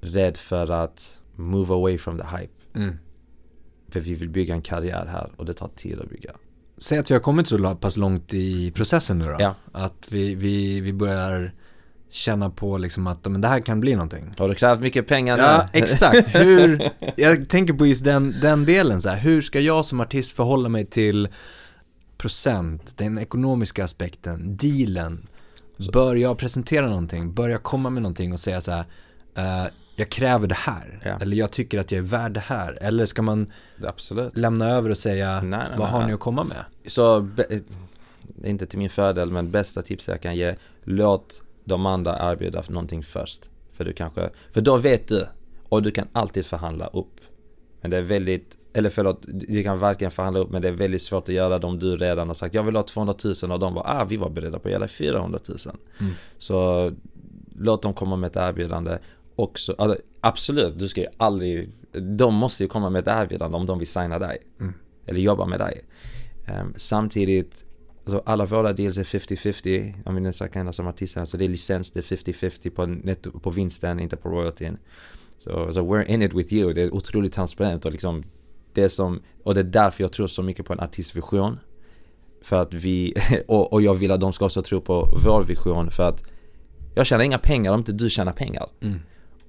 rädd 0.00 0.36
för 0.36 0.70
att 0.70 1.20
move 1.36 1.74
away 1.74 1.98
from 1.98 2.18
the 2.18 2.24
hype. 2.24 2.52
Mm. 2.74 2.98
För 3.94 4.00
vi 4.00 4.14
vill 4.14 4.28
bygga 4.28 4.54
en 4.54 4.62
karriär 4.62 5.06
här 5.12 5.30
och 5.36 5.44
det 5.44 5.54
tar 5.54 5.68
tid 5.68 6.00
att 6.00 6.10
bygga. 6.10 6.30
Säg 6.78 6.98
att 6.98 7.10
vi 7.10 7.14
har 7.14 7.20
kommit 7.20 7.48
så 7.48 7.74
pass 7.74 7.96
långt 7.96 8.34
i 8.34 8.70
processen 8.70 9.18
nu 9.18 9.24
då. 9.24 9.36
Ja. 9.38 9.54
Att 9.72 10.06
vi, 10.08 10.34
vi, 10.34 10.80
vi 10.80 10.92
börjar 10.92 11.52
känna 12.10 12.50
på 12.50 12.78
liksom 12.78 13.06
att 13.06 13.24
men 13.24 13.40
det 13.40 13.48
här 13.48 13.60
kan 13.60 13.80
bli 13.80 13.94
någonting. 13.94 14.30
Har 14.38 14.48
du 14.48 14.54
krävt 14.54 14.80
mycket 14.80 15.06
pengar 15.06 15.36
nu? 15.36 15.42
Ja, 15.42 15.68
exakt. 15.72 16.34
Hur, 16.34 16.90
jag 17.16 17.48
tänker 17.48 17.74
på 17.74 17.86
just 17.86 18.04
den, 18.04 18.34
den 18.40 18.64
delen 18.64 19.02
så 19.02 19.08
här. 19.08 19.16
Hur 19.16 19.42
ska 19.42 19.60
jag 19.60 19.86
som 19.86 20.00
artist 20.00 20.32
förhålla 20.32 20.68
mig 20.68 20.86
till 20.86 21.28
procent, 22.16 22.98
den 22.98 23.18
ekonomiska 23.18 23.84
aspekten, 23.84 24.56
dealen? 24.56 25.26
Bör 25.92 26.14
jag 26.14 26.38
presentera 26.38 26.86
någonting? 26.86 27.34
Bör 27.34 27.48
jag 27.48 27.62
komma 27.62 27.90
med 27.90 28.02
någonting 28.02 28.32
och 28.32 28.40
säga 28.40 28.60
så 28.60 28.72
här, 28.72 28.84
eh, 29.36 29.70
jag 29.96 30.08
kräver 30.08 30.46
det 30.46 30.54
här? 30.54 31.00
Ja. 31.04 31.18
Eller 31.20 31.36
jag 31.36 31.50
tycker 31.50 31.78
att 31.78 31.92
jag 31.92 31.98
är 31.98 32.02
värd 32.02 32.32
det 32.32 32.40
här? 32.40 32.78
Eller 32.80 33.06
ska 33.06 33.22
man 33.22 33.52
Absolut. 33.84 34.36
lämna 34.36 34.70
över 34.70 34.90
och 34.90 34.98
säga, 34.98 35.40
Nej, 35.40 35.50
nej, 35.50 35.68
vad 35.70 35.78
nej, 35.78 35.88
har 35.88 36.06
ni 36.06 36.12
att 36.12 36.20
komma 36.20 36.44
med? 36.44 36.64
Så, 36.86 37.28
inte 38.44 38.66
till 38.66 38.78
min 38.78 38.90
fördel, 38.90 39.30
men 39.30 39.50
bästa 39.50 39.82
tipset 39.82 40.12
jag 40.12 40.20
kan 40.20 40.36
ge, 40.36 40.54
låt 40.84 41.42
de 41.64 41.86
andra 41.86 42.32
erbjuda 42.32 42.62
någonting 42.68 43.02
först. 43.02 43.50
För 43.72 43.84
du 43.84 43.92
kanske, 43.92 44.30
för 44.52 44.60
då 44.60 44.76
vet 44.76 45.08
du, 45.08 45.26
och 45.68 45.82
du 45.82 45.90
kan 45.90 46.08
alltid 46.12 46.46
förhandla 46.46 46.86
upp. 46.86 47.20
Men 47.80 47.90
det 47.90 47.96
är 47.96 48.02
väldigt, 48.02 48.58
eller 48.72 48.90
förlåt, 48.90 49.24
du 49.28 49.62
kan 49.62 49.78
verkligen 49.78 50.10
förhandla 50.10 50.40
upp, 50.40 50.50
men 50.50 50.62
det 50.62 50.68
är 50.68 50.72
väldigt 50.72 51.02
svårt 51.02 51.28
att 51.28 51.34
göra 51.34 51.66
om 51.66 51.78
du 51.78 51.96
redan 51.96 52.26
har 52.26 52.34
sagt 52.34 52.54
jag 52.54 52.62
vill 52.62 52.76
ha 52.76 52.82
200 52.82 53.14
000 53.42 53.52
och 53.52 53.58
de 53.58 53.74
bara, 53.74 53.84
ah 53.84 54.04
vi 54.04 54.16
var 54.16 54.30
beredda 54.30 54.58
på 54.58 54.68
att 54.68 54.72
göra 54.72 54.88
400 54.88 55.38
000. 55.48 55.58
Så 56.38 56.92
låt 57.58 57.82
dem 57.82 57.94
komma 57.94 58.16
med 58.16 58.26
ett 58.26 58.36
erbjudande. 58.36 58.98
Också, 59.36 59.74
alltså, 59.78 59.98
absolut, 60.20 60.78
du 60.78 60.88
ska 60.88 61.00
ju 61.00 61.06
aldrig, 61.16 61.72
de 62.18 62.34
måste 62.34 62.62
ju 62.62 62.68
komma 62.68 62.90
med 62.90 63.00
ett 63.00 63.22
erbjudande 63.22 63.56
om 63.56 63.66
de 63.66 63.78
vill 63.78 63.88
signa 63.88 64.18
dig. 64.18 64.38
Eller 65.06 65.20
jobba 65.20 65.46
med 65.46 65.60
dig. 65.60 65.84
Ehm, 66.46 66.72
samtidigt, 66.76 67.64
alltså 68.04 68.22
alla 68.26 68.44
våra 68.44 68.72
deals 68.72 68.98
är 68.98 69.04
50-50. 69.04 69.94
Jag 70.04 70.14
menar 70.14 70.32
så 70.32 70.48
kan 70.48 70.66
jag 70.66 70.74
som 70.74 70.86
artist 70.86 71.16
här, 71.16 71.24
så 71.24 71.36
det 71.36 71.44
är 71.44 71.48
licens, 71.48 71.90
det 71.90 72.00
är 72.00 72.16
50-50 72.16 72.70
på, 72.70 72.86
netto, 72.86 73.38
på 73.38 73.50
vinsten, 73.50 74.00
inte 74.00 74.16
på 74.16 74.28
royaltyn. 74.28 74.78
Så 75.38 75.50
so, 75.66 75.72
so 75.72 75.94
we're 75.94 76.04
in 76.04 76.22
it 76.22 76.34
with 76.34 76.52
you. 76.52 76.72
Det 76.72 76.82
är 76.82 76.94
otroligt 76.94 77.32
transparent 77.32 77.84
och 77.84 77.92
liksom 77.92 78.24
det 78.72 78.88
som, 78.88 79.22
och 79.42 79.54
det 79.54 79.60
är 79.60 79.64
därför 79.64 80.04
jag 80.04 80.12
tror 80.12 80.26
så 80.26 80.42
mycket 80.42 80.66
på 80.66 80.72
en 80.72 80.80
artistvision. 80.80 81.58
För 82.42 82.62
att 82.62 82.74
vi, 82.74 83.14
och, 83.46 83.72
och 83.72 83.82
jag 83.82 83.94
vill 83.94 84.10
att 84.10 84.20
de 84.20 84.32
ska 84.32 84.44
också 84.44 84.62
tro 84.62 84.80
på 84.80 85.08
vår 85.24 85.42
vision 85.42 85.90
för 85.90 86.08
att 86.08 86.22
jag 86.94 87.06
tjänar 87.06 87.24
inga 87.24 87.38
pengar 87.38 87.72
om 87.72 87.78
inte 87.78 87.92
du 87.92 88.10
tjänar 88.10 88.32
pengar. 88.32 88.68
Mm. 88.80 89.00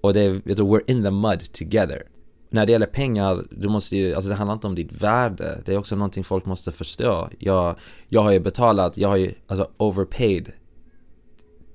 Och 0.06 0.14
det 0.14 0.22
är, 0.22 0.30
vet 0.30 0.58
du, 0.58 0.64
we're 0.64 0.84
in 0.88 1.04
the 1.04 1.12
mud 1.12 1.54
together. 1.54 2.04
När 2.50 2.66
det 2.66 2.72
gäller 2.72 2.86
pengar, 2.86 3.46
du 3.52 3.70
måste 3.70 3.98
ju, 3.98 4.14
alltså 4.14 4.30
det 4.30 4.36
handlar 4.36 4.54
inte 4.54 4.68
om 4.68 4.76
ditt 4.76 4.92
värde. 4.92 5.62
Det 5.66 5.74
är 5.74 5.78
också 5.78 5.96
någonting 5.96 6.24
folk 6.24 6.46
måste 6.46 6.72
förstå. 6.72 7.30
Jag, 7.40 7.76
jag 8.08 8.22
har 8.22 8.32
ju 8.32 8.40
betalat, 8.40 8.98
jag 8.98 9.10
har 9.10 9.16
ju 9.16 9.34
alltså 9.48 9.70
overpaid 9.78 10.52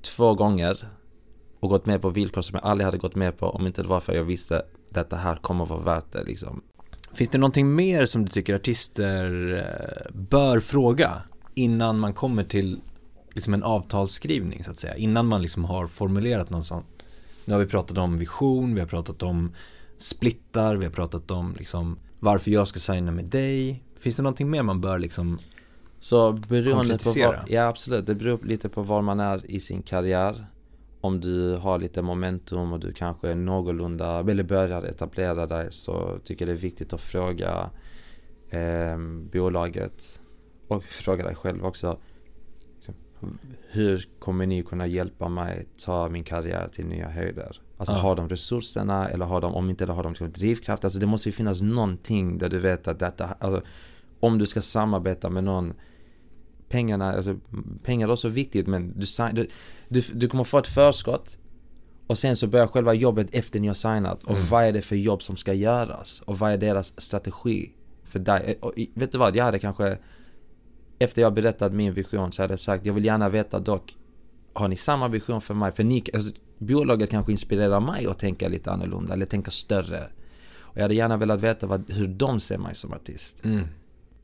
två 0.03 0.35
gånger 0.35 0.89
och 1.61 1.69
gått 1.69 1.87
med 1.87 2.03
på 2.03 2.11
villkor 2.11 2.43
som 2.43 2.59
jag 2.63 2.71
aldrig 2.71 2.85
hade 2.85 2.99
gått 2.99 3.15
med 3.15 3.39
på 3.39 3.47
om 3.47 3.67
inte 3.67 3.83
det 3.83 3.89
var 3.89 4.01
för 4.01 4.13
att 4.13 4.19
jag 4.19 4.25
visste 4.25 4.59
att 4.59 4.71
detta 4.91 5.17
här 5.17 5.37
kommer 5.37 5.65
att 5.65 5.71
vara 5.71 5.81
värt 5.81 6.13
det 6.13 6.25
liksom. 6.25 6.63
Finns 7.13 7.31
det 7.31 7.39
någonting 7.39 7.75
mer 7.75 8.07
som 8.07 8.25
du 8.25 8.31
tycker 8.31 8.55
artister 8.55 9.53
eh, 9.59 10.15
bör 10.15 10.61
fråga 10.61 11.23
innan 11.55 11.99
man 11.99 12.15
kommer 12.15 12.45
till 12.45 12.81
liksom 13.33 13.55
en 13.55 13.63
avtalsskrivning 13.63 14.65
så 14.65 14.71
att 14.71 14.79
säga? 14.79 14.97
Innan 14.97 15.27
man 15.27 15.43
liksom 15.43 15.65
har 15.65 15.87
formulerat 15.87 16.51
någon 16.51 16.65
sån. 16.65 16.85
Nu 17.45 17.55
har 17.55 17.61
vi 17.61 17.67
pratat 17.67 17.99
om 17.99 18.19
vision, 18.19 18.75
vi 18.75 18.81
har 18.81 18.89
pratat 18.89 19.23
om 19.23 19.55
splittar, 19.99 20.77
vi 20.77 20.85
har 20.85 20.93
pratat 20.93 21.31
om 21.31 21.55
liksom 21.59 21.99
varför 22.19 22.51
jag 22.51 22.69
ska 22.69 22.79
signa 22.79 23.13
med 23.13 23.25
dig. 23.25 23.85
Finns 23.97 24.17
det 24.17 24.23
någonting 24.23 24.51
mer 24.51 24.63
man 24.63 24.81
bör 24.81 24.99
liksom 24.99 25.39
så 26.01 26.33
beroende 26.33 26.99
på 26.99 27.21
var, 27.27 27.45
ja 27.49 27.69
absolut, 27.69 28.07
det 28.07 28.15
beror 28.15 28.39
lite 28.45 28.69
på 28.69 28.83
var 28.83 29.03
man 29.03 29.21
är 29.21 29.51
i 29.51 29.61
sin 29.61 29.83
karriär. 29.83 30.47
Om 31.01 31.21
du 31.21 31.57
har 31.57 31.79
lite 31.79 32.03
momentum 32.03 32.73
och 32.73 32.81
du 32.81 32.93
kanske 32.93 33.31
är 33.31 33.35
någorlunda, 33.35 34.21
eller 34.21 34.43
börjar 34.43 34.83
etablera 34.83 35.47
dig 35.47 35.69
så 35.71 36.19
tycker 36.25 36.47
jag 36.47 36.55
det 36.55 36.59
är 36.59 36.63
viktigt 36.63 36.93
att 36.93 37.01
fråga 37.01 37.71
eh, 38.51 38.99
bolaget 39.33 40.21
och 40.69 40.85
fråga 40.85 41.25
dig 41.25 41.35
själv 41.35 41.65
också. 41.65 41.99
Hur 43.71 44.09
kommer 44.19 44.47
ni 44.47 44.63
kunna 44.63 44.87
hjälpa 44.87 45.29
mig 45.29 45.67
ta 45.85 46.09
min 46.09 46.25
karriär 46.25 46.69
till 46.73 46.87
nya 46.87 47.09
höjder? 47.09 47.61
Alltså 47.77 47.95
ja. 47.95 47.99
har 47.99 48.17
de 48.17 48.29
resurserna 48.29 49.09
eller 49.09 49.25
har 49.27 49.41
de, 49.41 49.55
om 49.55 49.71
inte 49.71 49.87
har 49.87 50.03
de 50.03 50.13
liksom 50.13 50.33
drivkraft. 50.33 50.85
Alltså 50.85 50.99
det 50.99 51.07
måste 51.07 51.29
ju 51.29 51.33
finnas 51.33 51.61
någonting 51.61 52.39
där 52.39 52.49
du 52.49 52.59
vet 52.59 52.89
att 52.89 52.99
detta, 52.99 53.27
alltså, 53.27 53.63
om 54.21 54.39
du 54.39 54.47
ska 54.47 54.61
samarbeta 54.61 55.31
med 55.31 55.45
någon 55.45 55.75
pengarna, 56.69 57.13
alltså 57.13 57.37
pengar 57.83 58.09
är 58.09 58.13
också 58.13 58.29
viktigt 58.29 58.67
men 58.67 59.01
du, 59.01 59.07
du, 59.33 59.49
du, 59.89 60.01
du 60.13 60.29
kommer 60.29 60.45
få 60.45 60.59
ett 60.59 60.67
förskott 60.67 61.37
och 62.07 62.19
sen 62.19 62.37
så 62.37 62.47
börjar 62.47 62.67
själva 62.67 62.95
jobbet 62.95 63.35
efter 63.35 63.61
ni 63.61 63.67
har 63.67 63.75
signat 63.75 64.23
och 64.23 64.37
mm. 64.37 64.47
vad 64.51 64.65
är 64.65 64.73
det 64.73 64.83
för 64.83 64.97
jobb 64.97 65.23
som 65.23 65.37
ska 65.37 65.53
göras 65.53 66.21
och 66.21 66.39
vad 66.39 66.53
är 66.53 66.59
deras 66.59 67.01
strategi 67.01 67.73
för 68.05 68.19
dig? 68.19 68.59
Och, 68.63 68.73
vet 68.95 69.13
du 69.13 69.19
vad, 69.19 69.37
jag 69.37 69.45
hade 69.45 69.59
kanske 69.59 69.99
efter 71.01 71.23
jag 71.23 71.35
berättat 71.35 71.73
min 71.73 71.95
vision 71.95 72.33
så 72.33 72.43
hade 72.43 72.53
jag 72.53 72.61
sagt 72.61 72.87
jag 72.87 72.95
vill 72.95 73.05
gärna 73.05 73.29
veta 73.29 73.59
dock 73.59 73.97
har 74.53 74.69
ni 74.69 74.77
samma 74.77 75.09
vision 75.09 75.41
för 75.41 75.55
mig? 75.55 75.73
För 75.73 75.85
ni, 75.85 76.05
alltså, 76.15 76.33
bolaget 76.59 77.11
kanske 77.11 77.33
inspirerar 77.33 77.81
mig 77.81 78.07
att 78.07 78.19
tänka 78.19 78.49
lite 78.49 78.71
annorlunda 78.71 79.13
eller 79.13 79.27
tänka 79.27 79.51
större. 79.51 80.09
Och 80.59 80.77
jag 80.77 80.83
hade 80.83 80.95
gärna 80.95 81.17
velat 81.17 81.41
veta 81.41 81.67
vad, 81.67 81.91
hur 81.91 82.09
de 82.09 82.41
ser 82.41 82.59
mig 82.59 82.75
som 82.75 82.93
artist. 82.93 83.45
Mm. 83.45 83.67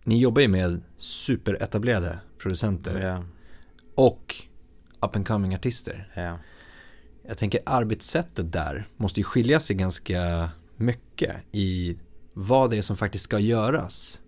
Ni 0.04 0.18
jobbar 0.18 0.42
ju 0.42 0.48
med 0.48 0.82
superetablerade 0.96 2.18
producenter. 2.38 2.98
Yeah. 2.98 3.24
Och 3.94 4.34
up 5.00 5.16
and 5.16 5.26
coming 5.26 5.54
artister. 5.54 6.12
Yeah. 6.16 6.36
Jag 7.28 7.38
tänker 7.38 7.60
arbetssättet 7.66 8.52
där 8.52 8.88
måste 8.96 9.20
ju 9.20 9.24
skilja 9.24 9.60
sig 9.60 9.76
ganska 9.76 10.50
mycket 10.76 11.36
i 11.52 11.98
vad 12.32 12.70
det 12.70 12.78
är 12.78 12.82
som 12.82 12.96
faktiskt 12.96 13.24
ska 13.24 13.38
göras. 13.38 14.20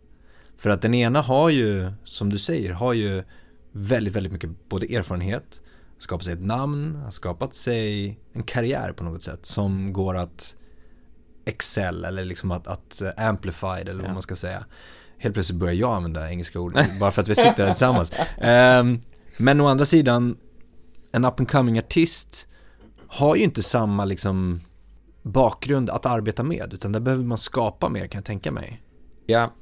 För 0.59 0.71
att 0.71 0.83
den 0.83 0.95
ena 0.95 1.23
har 1.23 1.51
ju, 1.51 1.93
som 2.05 2.31
du 2.31 2.39
säger, 2.39 2.73
har 2.73 2.93
ju 2.93 3.25
väldigt, 3.73 4.17
väldigt 4.17 4.33
mycket 4.33 4.69
både 4.69 4.87
erfarenhet, 4.87 5.63
skapat 5.99 6.25
sig 6.25 6.35
ett 6.35 6.45
namn, 6.45 6.97
har 6.97 7.11
skapat 7.11 7.55
sig 7.55 8.19
en 8.33 8.43
karriär 8.43 8.93
på 8.93 9.05
något 9.05 9.23
sätt 9.23 9.47
som 9.47 9.93
går 9.93 10.17
att 10.17 10.57
excel 11.45 12.05
eller 12.05 12.25
liksom 12.25 12.51
att, 12.51 12.67
att 12.67 13.03
amplified 13.17 13.89
eller 13.89 14.03
vad 14.03 14.13
man 14.13 14.23
ska 14.23 14.37
säga. 14.37 14.65
Helt 15.19 15.35
plötsligt 15.35 15.59
börjar 15.59 15.75
jag 15.75 15.97
använda 15.97 16.31
engelska 16.31 16.61
ord 16.61 16.79
bara 17.01 17.11
för 17.11 17.23
att 17.23 17.29
vi 17.29 17.35
sitter 17.35 17.65
här 17.65 17.67
tillsammans. 17.67 18.13
Um, 18.43 19.01
men 19.37 19.61
å 19.61 19.67
andra 19.67 19.85
sidan, 19.85 20.37
en 21.13 21.25
up 21.25 21.41
and 21.41 21.51
coming 21.51 21.79
artist 21.79 22.49
har 23.09 23.37
ju 23.37 23.43
inte 23.43 23.63
samma 23.63 24.05
liksom 24.05 24.61
bakgrund 25.23 25.91
att 25.91 26.07
arbeta 26.07 26.43
med, 26.43 26.75
utan 26.75 26.93
där 26.93 27.01
behöver 27.01 27.25
man 27.25 27.39
skapa 27.39 27.89
mer 27.89 28.07
kan 28.07 28.19
jag 28.19 28.25
tänka 28.25 28.53
mig. 28.53 28.83
Ja, 29.27 29.53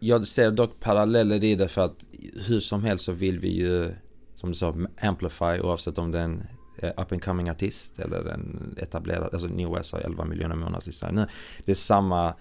jag 0.00 0.26
ser 0.26 0.50
dock 0.50 0.80
paralleller 0.80 1.44
i 1.44 1.54
det 1.54 1.68
för 1.68 1.84
att 1.84 2.06
hur 2.48 2.60
som 2.60 2.84
helst 2.84 3.04
så 3.04 3.12
vill 3.12 3.38
vi 3.38 3.48
ju, 3.48 3.90
som 4.34 4.48
du 4.50 4.54
sa, 4.54 4.74
amplify 5.00 5.60
oavsett 5.60 5.98
om 5.98 6.10
det 6.12 6.18
är 6.18 6.24
en 6.24 6.46
eh, 6.78 6.90
up 6.96 7.12
and 7.12 7.24
coming 7.24 7.50
artist 7.50 7.98
eller 7.98 8.24
en 8.24 8.74
etablerad, 8.78 9.28
alltså 9.32 9.48
New 9.48 9.70
West 9.70 9.92
har 9.92 10.00
11 10.00 10.24
miljoner 10.24 10.56
månadslyssnare. 10.56 11.28
Det 11.64 11.70
är 11.70 11.76
samma 11.76 12.34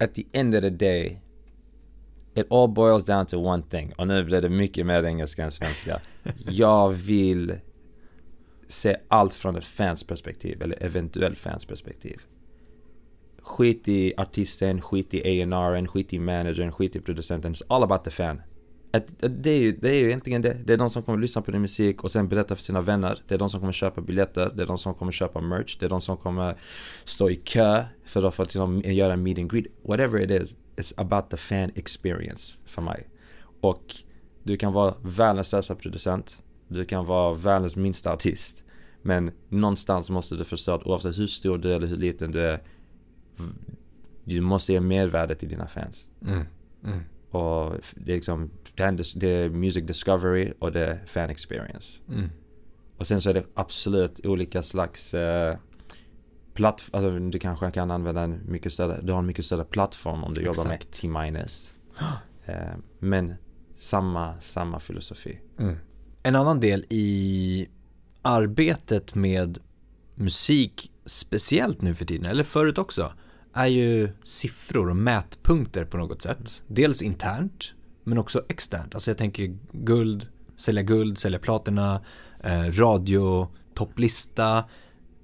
at 0.00 0.14
the 0.14 0.24
end 0.32 0.54
of 0.54 0.60
the 0.60 0.70
day 0.70 1.22
It 2.34 2.46
all 2.50 2.68
boils 2.68 3.04
down 3.04 3.26
to 3.26 3.36
one 3.36 3.62
thing. 3.62 3.92
Och 3.92 4.08
nu 4.08 4.24
blir 4.24 4.40
det 4.40 4.48
mycket 4.48 4.86
mer 4.86 5.04
engelska 5.04 5.44
än 5.44 5.50
svenska. 5.50 6.00
Jag 6.36 6.90
vill 6.90 7.54
se 8.68 8.96
allt 9.08 9.34
från 9.34 9.56
ett 9.56 9.64
fans 9.64 10.04
perspektiv, 10.04 10.62
eller 10.62 10.82
eventuell 10.82 11.36
fans 11.36 11.64
perspektiv. 11.64 12.20
Skit 13.42 13.88
i 13.88 14.14
artisten, 14.16 14.80
skit 14.80 15.14
i 15.14 15.42
A&R'n, 15.42 15.86
skit 15.86 16.12
i 16.12 16.18
managern, 16.18 16.72
skit 16.72 16.96
i 16.96 17.00
producenten. 17.00 17.54
It's 17.54 17.62
all 17.68 17.82
about 17.82 18.04
the 18.04 18.10
fan. 18.10 18.40
Att, 18.92 19.24
att 19.24 19.42
det, 19.42 19.50
är 19.50 19.60
ju, 19.60 19.72
det 19.72 19.90
är 19.90 19.94
ju 19.94 20.06
egentligen 20.06 20.42
det. 20.42 20.56
Det 20.64 20.72
är 20.72 20.76
de 20.76 20.90
som 20.90 21.02
kommer 21.02 21.18
lyssna 21.18 21.42
på 21.42 21.50
din 21.50 21.60
musik 21.60 22.04
och 22.04 22.10
sen 22.10 22.28
berätta 22.28 22.56
för 22.56 22.62
sina 22.62 22.80
vänner. 22.80 23.18
Det 23.28 23.34
är 23.34 23.38
de 23.38 23.50
som 23.50 23.60
kommer 23.60 23.72
köpa 23.72 24.00
biljetter. 24.00 24.52
Det 24.56 24.62
är 24.62 24.66
de 24.66 24.78
som 24.78 24.94
kommer 24.94 25.12
köpa 25.12 25.40
merch. 25.40 25.76
Det 25.80 25.84
är 25.84 25.90
de 25.90 26.00
som 26.00 26.16
kommer 26.16 26.56
stå 27.04 27.30
i 27.30 27.36
kö 27.36 27.84
för 28.04 28.24
att 28.24 28.34
få 28.34 28.42
liksom, 28.42 28.80
göra 28.80 29.12
en 29.12 29.22
meet 29.22 29.38
and 29.38 29.52
greet. 29.52 29.66
Whatever 29.82 30.20
it 30.20 30.42
is, 30.42 30.56
it's 30.76 30.94
about 30.96 31.30
the 31.30 31.36
fan 31.36 31.70
experience 31.74 32.58
för 32.66 32.82
mig. 32.82 33.08
Och 33.60 33.94
du 34.42 34.56
kan 34.56 34.72
vara 34.72 34.94
världens 35.02 35.46
största 35.46 35.74
producent. 35.74 36.36
Du 36.68 36.84
kan 36.84 37.04
vara 37.04 37.34
världens 37.34 37.76
minsta 37.76 38.12
artist. 38.12 38.64
Men 39.02 39.30
någonstans 39.48 40.10
måste 40.10 40.34
du 40.34 40.44
förstå 40.44 40.72
att 40.72 40.86
oavsett 40.86 41.18
hur 41.18 41.26
stor 41.26 41.58
du 41.58 41.72
är 41.72 41.76
eller 41.76 41.86
hur 41.86 41.96
liten 41.96 42.32
du 42.32 42.40
är. 42.40 42.62
Du 44.24 44.40
måste 44.40 44.72
ge 44.72 44.80
mervärde 44.80 45.34
till 45.34 45.48
dina 45.48 45.68
fans. 45.68 46.08
Mm. 46.26 46.46
Mm. 46.84 47.00
Och 47.30 47.76
det 47.94 48.12
är 48.12 48.16
liksom 48.16 48.50
det 49.14 49.28
är 49.28 49.48
music 49.48 49.84
discovery 49.86 50.52
och 50.58 50.72
det 50.72 50.86
är 50.86 51.06
fan 51.06 51.30
experience. 51.30 52.00
Mm. 52.08 52.30
Och 52.96 53.06
sen 53.06 53.20
så 53.20 53.30
är 53.30 53.34
det 53.34 53.44
absolut 53.54 54.26
olika 54.26 54.62
slags 54.62 55.14
eh, 55.14 55.56
platt, 56.54 56.88
alltså 56.92 57.18
du 57.18 57.38
kanske 57.38 57.70
kan 57.70 57.90
använda 57.90 58.20
en 58.20 58.40
mycket 58.48 58.72
större, 58.72 59.00
du 59.02 59.12
har 59.12 59.18
en 59.18 59.26
mycket 59.26 59.44
större 59.44 59.64
plattform 59.64 60.24
om 60.24 60.34
du 60.34 60.40
Exakt. 60.40 60.58
jobbar 60.58 60.70
med 60.70 60.90
T-minus. 60.90 61.72
eh, 62.44 62.56
men 62.98 63.34
samma, 63.78 64.40
samma 64.40 64.78
filosofi. 64.78 65.38
Mm. 65.58 65.76
En 66.22 66.36
annan 66.36 66.60
del 66.60 66.84
i 66.88 67.68
arbetet 68.22 69.14
med 69.14 69.58
musik, 70.14 70.91
speciellt 71.06 71.82
nu 71.82 71.94
för 71.94 72.04
tiden, 72.04 72.26
eller 72.26 72.44
förut 72.44 72.78
också, 72.78 73.12
är 73.54 73.66
ju 73.66 74.08
siffror 74.22 74.90
och 74.90 74.96
mätpunkter 74.96 75.84
på 75.84 75.96
något 75.96 76.22
sätt. 76.22 76.62
Dels 76.66 77.02
internt, 77.02 77.74
men 78.04 78.18
också 78.18 78.44
externt. 78.48 78.94
Alltså 78.94 79.10
jag 79.10 79.18
tänker 79.18 79.56
guld, 79.72 80.28
sälja 80.56 80.82
guld, 80.82 81.18
sälja 81.18 81.38
platina, 81.38 82.04
eh, 82.44 82.62
radio, 82.62 83.48
topplista. 83.74 84.64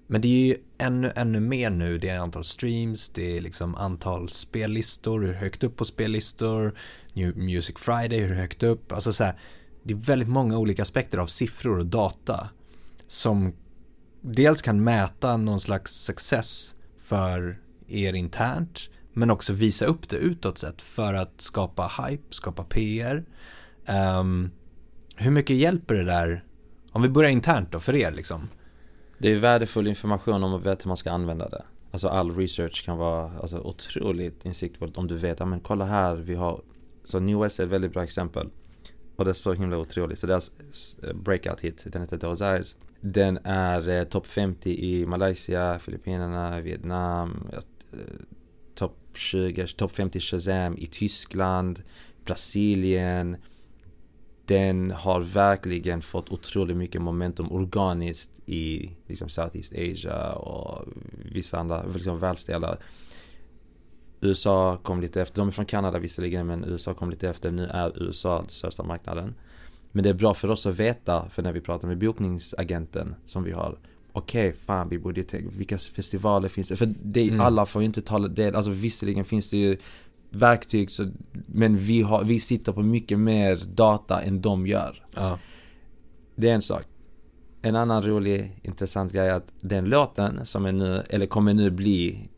Men 0.06 0.20
det 0.20 0.28
är 0.28 0.46
ju 0.46 0.56
ännu, 0.78 1.12
ännu 1.16 1.40
mer 1.40 1.70
nu. 1.70 1.98
Det 1.98 2.08
är 2.08 2.18
antal 2.18 2.44
streams, 2.44 3.08
det 3.08 3.36
är 3.36 3.40
liksom 3.40 3.74
antal 3.74 4.28
spellistor, 4.28 5.20
hur 5.20 5.32
högt 5.32 5.64
upp 5.64 5.76
på 5.76 5.84
spellistor, 5.84 6.78
New 7.12 7.36
Music 7.36 7.76
Friday, 7.78 8.18
hur 8.18 8.34
högt 8.34 8.62
upp. 8.62 8.92
Alltså 8.92 9.12
så 9.12 9.24
här, 9.24 9.38
det 9.82 9.94
är 9.94 9.98
väldigt 9.98 10.28
många 10.28 10.58
olika 10.58 10.82
aspekter 10.82 11.18
av 11.18 11.26
siffror 11.26 11.78
och 11.78 11.86
data 11.86 12.48
som 13.06 13.52
dels 14.20 14.62
kan 14.62 14.84
mäta 14.84 15.36
någon 15.36 15.60
slags 15.60 15.92
success 15.92 16.74
för 16.98 17.58
er 17.86 18.12
internt 18.12 18.90
men 19.12 19.30
också 19.30 19.52
visa 19.52 19.86
upp 19.86 20.08
det 20.08 20.16
utåt 20.16 20.58
sett 20.58 20.82
för 20.82 21.14
att 21.14 21.40
skapa 21.40 21.90
hype, 21.98 22.22
skapa 22.30 22.64
PR. 22.64 23.16
Um, 23.16 23.24
ehm, 23.96 24.50
hur 25.16 25.30
mycket 25.30 25.56
hjälper 25.56 25.94
det 25.94 26.04
där, 26.04 26.44
om 26.92 27.02
vi 27.02 27.08
börjar 27.08 27.30
internt 27.30 27.72
då 27.72 27.80
för 27.80 27.96
er 27.96 28.12
liksom? 28.12 28.48
Det 29.18 29.32
är 29.32 29.36
värdefull 29.36 29.86
information 29.86 30.42
om 30.42 30.50
man 30.50 30.62
vet 30.62 30.84
hur 30.84 30.88
man 30.88 30.96
ska 30.96 31.10
använda 31.10 31.48
det. 31.48 31.64
Alltså 31.90 32.08
all 32.08 32.36
research 32.36 32.84
kan 32.84 32.98
vara 32.98 33.32
alltså, 33.40 33.58
otroligt 33.58 34.44
insiktsfullt 34.44 34.98
om 34.98 35.06
du 35.06 35.16
vet, 35.16 35.40
ja 35.40 35.46
men 35.46 35.60
kolla 35.60 35.84
här, 35.84 36.16
vi 36.16 36.34
har, 36.34 36.62
så 37.04 37.20
New 37.20 37.38
West 37.38 37.60
är 37.60 37.64
ett 37.64 37.70
väldigt 37.70 37.92
bra 37.92 38.04
exempel. 38.04 38.48
Och 39.16 39.24
det 39.24 39.30
är 39.30 39.34
så 39.34 39.52
himla 39.52 39.78
otroligt. 39.78 40.18
Så 40.18 40.26
deras 40.26 40.50
breakout 41.14 41.60
hit, 41.60 41.86
den 41.86 42.02
heter 42.02 42.18
Those 42.18 42.46
Eyes. 42.46 42.76
Den 43.00 43.38
är 43.44 43.88
eh, 43.88 44.04
topp 44.04 44.26
50 44.26 44.70
i 44.70 45.06
Malaysia, 45.06 45.78
Filippinerna, 45.78 46.60
Vietnam, 46.60 47.48
eh, 47.52 47.98
topp 48.74 48.96
20, 49.14 49.66
topp 49.66 49.92
50 49.92 50.20
Shazam 50.20 50.78
i 50.78 50.86
Tyskland, 50.86 51.82
Brasilien. 52.24 53.36
Den 54.44 54.90
har 54.90 55.20
verkligen 55.20 56.02
fått 56.02 56.28
otroligt 56.28 56.76
mycket 56.76 57.02
momentum 57.02 57.52
organiskt 57.52 58.40
i 58.46 58.90
liksom 59.06 59.28
Southeast 59.28 59.72
Asia 59.72 60.32
och 60.32 60.88
vissa 61.32 61.58
andra 61.58 61.86
liksom, 61.86 62.18
världsdelar. 62.18 62.78
USA 64.20 64.76
kom 64.76 65.00
lite 65.00 65.22
efter, 65.22 65.36
de 65.36 65.48
är 65.48 65.52
från 65.52 65.66
Kanada 65.66 65.98
visserligen 65.98 66.46
men 66.46 66.64
USA 66.64 66.94
kom 66.94 67.10
lite 67.10 67.28
efter, 67.28 67.50
nu 67.50 67.66
är 67.66 68.02
USA 68.02 68.38
den 68.40 68.48
största 68.48 68.82
marknaden. 68.82 69.34
Men 69.92 70.02
det 70.02 70.10
är 70.10 70.14
bra 70.14 70.34
för 70.34 70.50
oss 70.50 70.66
att 70.66 70.76
veta, 70.76 71.28
för 71.30 71.42
när 71.42 71.52
vi 71.52 71.60
pratar 71.60 71.88
med 71.88 71.98
bokningsagenten 71.98 73.14
som 73.24 73.44
vi 73.44 73.52
har 73.52 73.78
Okej, 74.12 74.48
okay, 74.48 74.60
fan 74.66 74.88
vi 74.88 74.98
borde 74.98 75.22
tänka, 75.22 75.48
vilka 75.56 75.78
festivaler 75.78 76.48
finns 76.48 76.68
det? 76.68 76.76
För 76.76 76.94
det, 77.02 77.28
mm. 77.28 77.40
alla 77.40 77.66
får 77.66 77.82
ju 77.82 77.86
inte 77.86 78.02
ta 78.02 78.18
del, 78.18 78.54
alltså 78.54 78.70
visserligen 78.70 79.24
finns 79.24 79.50
det 79.50 79.56
ju 79.56 79.76
verktyg 80.30 80.90
så, 80.90 81.10
men 81.46 81.76
vi, 81.76 82.02
har, 82.02 82.24
vi 82.24 82.40
sitter 82.40 82.72
på 82.72 82.82
mycket 82.82 83.18
mer 83.18 83.60
data 83.74 84.20
än 84.20 84.40
de 84.40 84.66
gör. 84.66 85.04
Ja. 85.14 85.38
Det 86.36 86.50
är 86.50 86.54
en 86.54 86.62
sak. 86.62 86.84
En 87.62 87.76
annan 87.76 88.02
rolig, 88.02 88.60
intressant 88.62 89.12
grej 89.12 89.28
är 89.28 89.34
att 89.34 89.52
den 89.60 89.84
låten 89.84 90.46
som 90.46 90.66
är 90.66 90.72
nu, 90.72 91.02
eller 91.10 91.26
kommer 91.26 91.54
nu 91.54 91.70
bli 91.70 92.28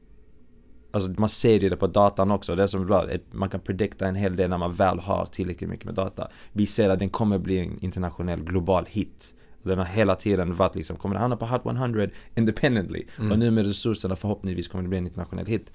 Alltså 0.92 1.10
man 1.18 1.28
ser 1.28 1.58
ju 1.58 1.68
det 1.68 1.76
på 1.76 1.86
datan 1.86 2.30
också, 2.30 2.56
det 2.56 2.62
är 2.62 2.66
som 2.66 2.86
bra, 2.86 3.06
man 3.30 3.48
kan 3.48 3.60
predikta 3.60 4.06
en 4.06 4.14
hel 4.14 4.36
del 4.36 4.50
när 4.50 4.58
man 4.58 4.74
väl 4.74 4.98
har 4.98 5.26
tillräckligt 5.26 5.70
mycket 5.70 5.86
med 5.86 5.94
data. 5.94 6.28
Vi 6.52 6.66
ser 6.66 6.90
att 6.90 6.98
den 6.98 7.10
kommer 7.10 7.38
bli 7.38 7.58
en 7.58 7.78
internationell 7.84 8.42
global 8.42 8.86
hit. 8.88 9.34
Den 9.62 9.78
har 9.78 9.84
hela 9.84 10.14
tiden 10.14 10.54
varit 10.54 10.74
liksom, 10.74 10.96
kommer 10.96 11.14
den 11.14 11.20
hamna 11.20 11.36
på 11.36 11.46
Hot 11.46 11.66
100 11.66 12.06
independently? 12.36 13.06
Mm. 13.18 13.32
Och 13.32 13.38
nu 13.38 13.50
med 13.50 13.66
resurserna 13.66 14.16
förhoppningsvis 14.16 14.68
kommer 14.68 14.82
det 14.82 14.88
bli 14.88 14.98
en 14.98 15.06
internationell 15.06 15.46
hit. 15.46 15.72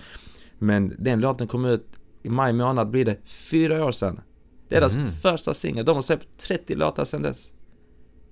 Men 0.60 0.95
den 0.99 1.21
låten 1.21 1.47
kom 1.47 1.65
ut 1.65 1.88
i 2.23 2.30
maj 2.30 2.54
månad 2.54 2.89
blir 2.89 3.06
det 3.06 3.30
fyra 3.30 3.86
år 3.86 3.91
sedan. 3.91 4.21
Deras 4.69 4.95
mm. 4.95 5.08
första 5.08 5.54
singel, 5.54 5.86
de 5.86 5.95
har 5.95 6.01
släppt 6.01 6.28
30 6.38 6.75
låtar 6.75 7.06
sedan 7.06 7.21
dess. 7.21 7.51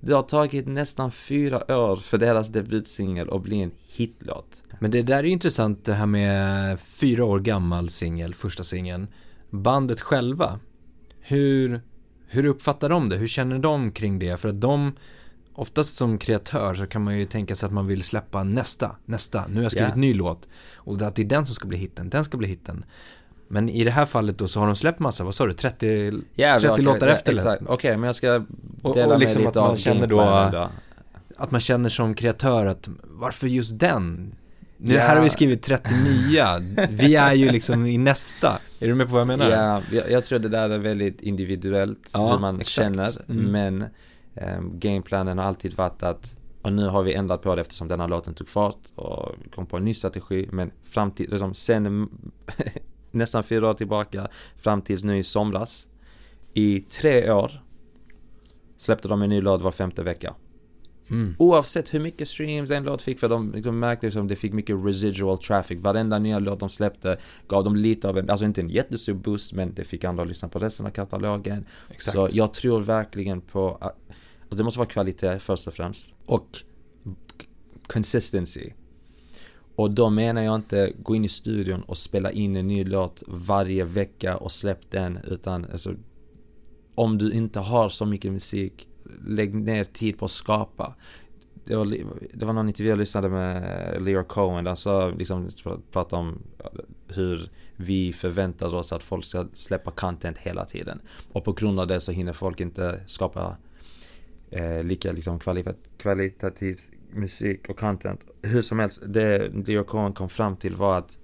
Det 0.06 0.14
har 0.14 0.22
tagit 0.22 0.68
nästan 0.68 1.12
fyra 1.12 1.78
år 1.78 1.96
för 1.96 2.18
deras 2.18 2.50
debutsingel 2.50 3.30
att 3.30 3.42
bli 3.42 3.62
en 3.62 3.72
hitlåt. 3.88 4.64
Men 4.80 4.92
det 4.92 5.02
där 5.02 5.18
är 5.18 5.24
ju 5.24 5.30
intressant 5.30 5.86
det 5.86 5.94
här 5.94 6.06
med 6.06 6.80
fyra 6.80 7.26
år 7.26 7.40
gammal 7.40 7.90
singel, 7.90 8.34
första 8.34 8.64
singeln. 8.64 9.08
Bandet 9.50 10.02
själva, 10.02 10.60
hur, 11.20 11.82
hur 12.28 12.46
uppfattar 12.46 12.90
de 12.90 13.10
det? 13.10 13.18
Hur 13.18 13.28
känner 13.28 13.60
de 13.60 13.92
kring 13.92 14.20
det? 14.20 14.38
För 14.38 14.50
att 14.50 14.62
de, 14.62 14.92
oftast 15.54 15.96
som 15.96 16.18
kreatör 16.18 16.76
så 16.76 16.88
kan 16.88 17.04
man 17.04 17.18
ju 17.18 17.26
tänka 17.26 17.56
sig 17.56 17.68
att 17.68 17.74
man 17.74 17.88
vill 17.88 18.04
släppa 18.04 18.44
nästa, 18.44 18.96
nästa, 19.06 19.48
nu 19.48 19.56
har 19.56 19.64
jag 19.64 19.72
skrivit 19.72 19.90
yeah. 19.90 20.00
ny 20.00 20.14
låt. 20.14 20.48
Och 20.76 21.02
att 21.02 21.16
det 21.16 21.22
är 21.22 21.26
den 21.26 21.46
som 21.46 21.56
ska 21.56 21.68
bli 21.68 21.78
hitten, 21.78 22.10
den 22.10 22.24
ska 22.24 22.38
bli 22.38 22.48
hitten. 22.48 22.86
Men 23.54 23.70
i 23.70 23.84
det 23.84 23.92
här 23.92 24.06
fallet 24.06 24.38
då 24.38 24.48
så 24.48 24.60
har 24.60 24.68
de 24.68 24.76
släppt 24.76 25.00
massa, 25.00 25.24
vad 25.24 25.36
sa 25.36 25.46
du, 25.46 25.54
30, 25.54 25.86
yeah, 26.36 26.60
30 26.60 26.74
okay, 26.74 26.86
låtar 26.86 27.08
efter? 27.08 27.34
Exakt, 27.34 27.62
okej 27.62 27.74
okay, 27.74 27.98
men 27.98 28.04
jag 28.04 28.16
ska 28.16 28.28
dela 28.28 28.46
och, 28.82 29.14
och 29.14 29.20
liksom 29.20 29.42
med 29.42 29.50
lite 29.50 29.62
att 29.62 29.68
man 29.68 29.78
känner 29.78 30.08
då, 30.08 30.50
då, 30.52 30.70
Att 31.38 31.52
man 31.52 31.62
känner 31.62 31.90
som 31.90 32.14
kreatör 32.14 32.66
att 32.66 32.90
varför 33.04 33.48
just 33.48 33.80
den? 33.80 34.36
Nu 34.78 34.94
yeah. 34.94 35.08
här 35.08 35.16
har 35.16 35.24
vi 35.24 35.30
skrivit 35.30 35.64
39, 35.64 35.96
vi 36.90 37.16
är 37.16 37.34
ju 37.34 37.52
liksom 37.52 37.86
i 37.86 37.98
nästa. 37.98 38.60
Är 38.80 38.88
du 38.88 38.96
med 38.96 39.08
på 39.08 39.14
vad 39.14 39.22
jag 39.22 39.28
menar? 39.28 39.50
Ja, 39.50 39.82
jag, 39.92 40.12
jag 40.12 40.24
tror 40.24 40.40
det 40.40 40.50
där 40.50 40.70
är 40.70 40.78
väldigt 40.78 41.22
individuellt 41.22 42.12
ja, 42.14 42.32
hur 42.32 42.40
man 42.40 42.60
exakt. 42.60 42.76
känner. 42.76 43.10
Mm. 43.30 43.52
Men 43.52 43.86
um, 44.58 44.80
gameplanen 44.80 45.38
har 45.38 45.46
alltid 45.46 45.74
varit 45.74 46.04
att 46.04 46.36
och 46.62 46.74
nu 46.74 46.88
har 46.88 47.04
vi 47.04 47.14
ändrat 47.14 47.42
på 47.42 47.56
det 47.56 47.62
eftersom 47.62 47.88
denna 47.88 48.08
låten 48.08 48.34
tog 48.34 48.50
fart 48.50 48.80
och 48.96 49.36
kom 49.56 49.66
på 49.66 49.78
en 49.78 49.86
ny 49.86 49.94
strategi. 49.94 50.50
Men 50.52 50.72
fram 50.84 51.12
till, 51.12 51.30
liksom, 51.30 51.54
sen 51.54 52.10
nästan 53.14 53.44
fyra 53.44 53.70
år 53.70 53.74
tillbaka 53.74 54.28
fram 54.58 54.82
tills 54.82 55.04
nu 55.04 55.18
i 55.18 55.24
somras. 55.24 55.88
I 56.54 56.80
tre 56.80 57.32
år 57.32 57.64
släppte 58.78 59.08
de 59.08 59.22
en 59.22 59.30
ny 59.30 59.42
låt 59.42 59.62
var 59.62 59.72
femte 59.72 60.04
vecka. 60.04 60.36
Mm. 61.10 61.36
Oavsett 61.40 61.94
hur 61.94 62.00
mycket 62.00 62.28
streams 62.28 62.72
en 62.72 62.84
låt 62.84 63.02
fick, 63.02 63.20
för 63.20 63.30
de, 63.30 63.62
de 63.62 63.80
märkte 63.80 64.08
liksom 64.08 64.28
det 64.28 64.36
fick 64.36 64.54
mycket 64.54 64.76
residual 64.86 65.38
traffic. 65.38 65.82
Varenda 65.82 66.20
nya 66.20 66.40
låt 66.40 66.60
de 66.60 66.70
släppte 66.70 67.18
gav 67.48 67.64
dem 67.64 67.76
lite 67.76 68.10
av 68.10 68.18
en, 68.18 68.30
alltså 68.30 68.46
inte 68.46 68.62
en 68.62 68.70
jättestor 68.70 69.14
boost, 69.14 69.54
men 69.54 69.74
det 69.74 69.84
fick 69.84 70.04
andra 70.04 70.24
att 70.24 70.30
lyssna 70.30 70.50
på 70.50 70.60
resten 70.60 70.86
av 70.86 70.90
katalogen. 70.90 71.66
Exakt. 71.90 72.18
Så 72.18 72.30
jag 72.32 72.54
tror 72.54 72.82
verkligen 72.82 73.42
på 73.42 73.78
att, 73.82 73.82
alltså 74.42 74.58
det 74.58 74.64
måste 74.64 74.80
vara 74.80 74.90
kvalitet 74.90 75.40
först 75.40 75.68
och 75.68 75.74
främst. 75.74 76.14
Och 76.26 76.48
consistency. 77.88 78.72
Och 79.76 79.92
då 79.92 80.10
menar 80.10 80.42
jag 80.42 80.56
inte 80.56 80.94
gå 81.04 81.16
in 81.16 81.26
i 81.26 81.30
studion 81.30 81.82
och 81.82 81.98
spela 81.98 82.32
in 82.32 82.56
en 82.56 82.68
ny 82.68 82.84
låt 82.84 83.24
varje 83.28 83.84
vecka 83.84 84.38
och 84.38 84.52
släpp 84.52 84.92
den, 84.92 85.20
utan 85.28 85.66
alltså, 85.66 85.94
om 86.96 87.18
du 87.18 87.32
inte 87.32 87.60
har 87.60 87.90
så 87.90 88.06
mycket 88.06 88.32
musik, 88.32 88.88
lägg 89.28 89.56
ner 89.56 89.84
tid 89.84 90.18
på 90.18 90.26
att 90.26 90.32
skapa. 90.32 90.96
Det 91.66 91.76
var, 91.76 91.86
det 92.34 92.46
var 92.46 92.54
någon 92.54 92.68
intervju 92.68 92.90
jag 92.90 93.00
lyssnade 93.00 93.30
med 93.30 94.02
Lear 94.02 94.24
Cohen, 94.24 94.64
där 94.64 94.76
sa 94.76 95.10
liksom, 95.10 95.48
pratade 95.92 96.20
om 96.20 96.42
hur 97.08 97.50
vi 97.76 98.14
förväntar 98.14 98.76
oss 98.76 98.94
att 98.94 99.04
folk 99.04 99.26
ska 99.26 99.48
släppa 99.54 99.92
content 99.92 100.38
hela 100.38 100.66
tiden. 100.66 101.02
Och 101.32 101.44
på 101.44 101.52
grund 101.52 101.80
av 101.80 101.88
det 101.88 102.02
så 102.02 102.12
hinner 102.12 102.34
folk 102.34 102.60
inte 102.60 103.02
skapa 103.06 103.58
eh, 104.52 104.84
lika 104.84 105.12
liksom, 105.12 105.40
kvalitativt 105.98 106.92
musik 107.14 107.70
och 107.70 107.80
content. 107.80 108.22
Hur 108.42 108.62
som 108.62 108.80
helst, 108.80 109.04
det 109.06 109.50
Leo 109.68 109.84
Cohen 109.84 110.14
kom 110.14 110.30
fram 110.30 110.58
till 110.58 110.76
var 110.76 110.98
att 110.98 111.18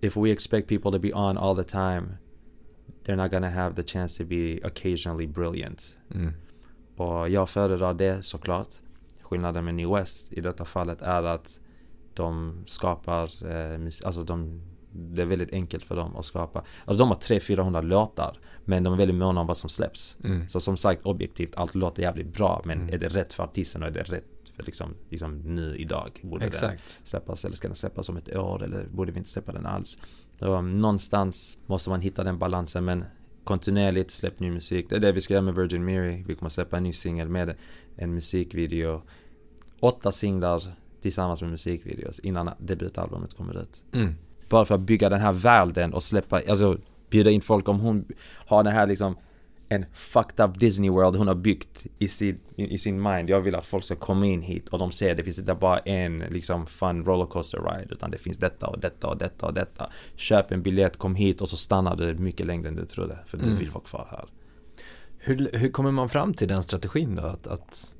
if 0.00 0.16
we 0.16 0.30
expect 0.30 0.68
people 0.68 0.90
to 0.90 0.98
be 0.98 1.12
on 1.12 1.38
all 1.38 1.56
the 1.56 1.64
time 1.64 2.02
they're 3.04 3.16
not 3.16 3.30
gonna 3.30 3.50
have 3.50 3.74
the 3.74 3.82
chance 3.82 4.18
to 4.18 4.24
be 4.24 4.60
occasionally 4.64 5.26
brilliant. 5.26 5.98
Mm. 6.14 6.32
Och 6.96 7.28
jag 7.28 7.48
föredrar 7.48 7.94
det 7.94 8.24
såklart. 8.24 8.68
Skillnaden 9.22 9.64
med 9.64 9.74
New 9.74 9.90
West 9.90 10.32
i 10.32 10.40
detta 10.40 10.64
fallet 10.64 11.02
är 11.02 11.22
att 11.22 11.60
de 12.14 12.62
skapar 12.66 13.50
eh, 13.50 13.78
musik, 13.78 14.06
alltså 14.06 14.24
de 14.24 14.62
det 14.92 15.22
är 15.22 15.26
väldigt 15.26 15.52
enkelt 15.52 15.84
för 15.84 15.96
dem 15.96 16.16
att 16.16 16.24
skapa. 16.24 16.64
Alltså 16.84 16.98
de 16.98 17.08
har 17.08 17.16
300-400 17.16 17.82
låtar 17.82 18.38
men 18.64 18.82
de 18.82 18.92
är 18.92 18.96
väldigt 18.96 19.16
måna 19.16 19.40
om 19.40 19.46
vad 19.46 19.56
som 19.56 19.70
släpps. 19.70 20.16
Mm. 20.24 20.48
Så 20.48 20.60
som 20.60 20.76
sagt 20.76 21.02
objektivt, 21.02 21.56
allt 21.56 21.74
låter 21.74 22.02
jävligt 22.02 22.34
bra 22.34 22.62
men 22.64 22.80
mm. 22.80 22.94
är 22.94 22.98
det 22.98 23.08
rätt 23.08 23.32
för 23.32 23.42
artisten 23.42 23.82
och 23.82 23.88
är 23.88 23.92
det 23.92 24.02
rätt 24.02 24.37
liksom, 24.62 24.94
liksom 25.10 25.38
nu 25.38 25.76
idag? 25.76 26.20
Borde 26.22 26.46
Exakt. 26.46 26.98
det 27.02 27.08
släppas 27.08 27.44
eller 27.44 27.56
ska 27.56 27.68
den 27.68 27.76
släppas 27.76 28.08
om 28.08 28.16
ett 28.16 28.36
år 28.36 28.62
eller 28.62 28.86
borde 28.86 29.12
vi 29.12 29.18
inte 29.18 29.30
släppa 29.30 29.52
den 29.52 29.66
alls? 29.66 29.98
Så, 30.38 30.60
någonstans 30.60 31.58
måste 31.66 31.90
man 31.90 32.00
hitta 32.00 32.24
den 32.24 32.38
balansen 32.38 32.84
men 32.84 33.04
kontinuerligt 33.44 34.10
släpp 34.10 34.40
ny 34.40 34.50
musik. 34.50 34.86
Det 34.88 34.96
är 34.96 35.00
det 35.00 35.12
vi 35.12 35.20
ska 35.20 35.34
göra 35.34 35.44
med 35.44 35.54
Virgin 35.54 35.84
Mary. 35.84 36.24
Vi 36.26 36.34
kommer 36.34 36.50
släppa 36.50 36.76
en 36.76 36.82
ny 36.82 36.92
singel 36.92 37.28
med 37.28 37.56
en 37.96 38.14
musikvideo. 38.14 39.02
Åtta 39.80 40.12
singlar 40.12 40.62
tillsammans 41.00 41.42
med 41.42 41.50
musikvideos 41.50 42.18
innan 42.18 42.50
debutalbumet 42.58 43.34
kommer 43.34 43.62
ut. 43.62 43.82
Mm. 43.92 44.14
Bara 44.48 44.64
för 44.64 44.74
att 44.74 44.80
bygga 44.80 45.08
den 45.08 45.20
här 45.20 45.32
världen 45.32 45.94
och 45.94 46.02
släppa, 46.02 46.40
alltså 46.48 46.78
bjuda 47.10 47.30
in 47.30 47.40
folk 47.40 47.68
om 47.68 47.80
hon 47.80 48.04
har 48.46 48.64
den 48.64 48.72
här 48.72 48.86
liksom 48.86 49.16
en 49.68 49.86
fucked 49.92 50.44
up 50.44 50.58
Disney 50.60 50.90
World 50.90 51.16
hon 51.16 51.28
har 51.28 51.34
byggt 51.34 51.86
i 51.98 52.08
sin, 52.08 52.38
i 52.56 52.78
sin 52.78 53.02
mind. 53.02 53.30
Jag 53.30 53.40
vill 53.40 53.54
att 53.54 53.66
folk 53.66 53.84
ska 53.84 53.96
komma 53.96 54.26
in 54.26 54.42
hit 54.42 54.68
och 54.68 54.78
de 54.78 54.92
ser 54.92 55.14
det 55.14 55.24
finns 55.24 55.38
inte 55.38 55.54
bara 55.54 55.78
en 55.78 56.18
liksom 56.18 56.66
fun 56.66 57.04
rollercoaster 57.04 57.58
ride 57.58 57.94
utan 57.94 58.10
det 58.10 58.18
finns 58.18 58.38
detta 58.38 58.66
och 58.66 58.80
detta 58.80 59.06
och 59.08 59.18
detta 59.18 59.46
och 59.46 59.54
detta. 59.54 59.90
Köp 60.16 60.52
en 60.52 60.62
biljett, 60.62 60.96
kom 60.96 61.14
hit 61.14 61.40
och 61.40 61.48
så 61.48 61.56
stannar 61.56 61.96
du 61.96 62.14
mycket 62.14 62.46
längre 62.46 62.68
än 62.68 62.76
du 62.76 62.84
trodde 62.84 63.18
för 63.26 63.38
du 63.38 63.44
mm. 63.44 63.56
vill 63.56 63.70
vara 63.70 63.84
kvar 63.84 64.08
här. 64.10 64.24
Hur, 65.18 65.50
hur 65.52 65.70
kommer 65.70 65.90
man 65.90 66.08
fram 66.08 66.34
till 66.34 66.48
den 66.48 66.62
strategin 66.62 67.14
då? 67.14 67.22
Att, 67.22 67.46
att 67.46 67.96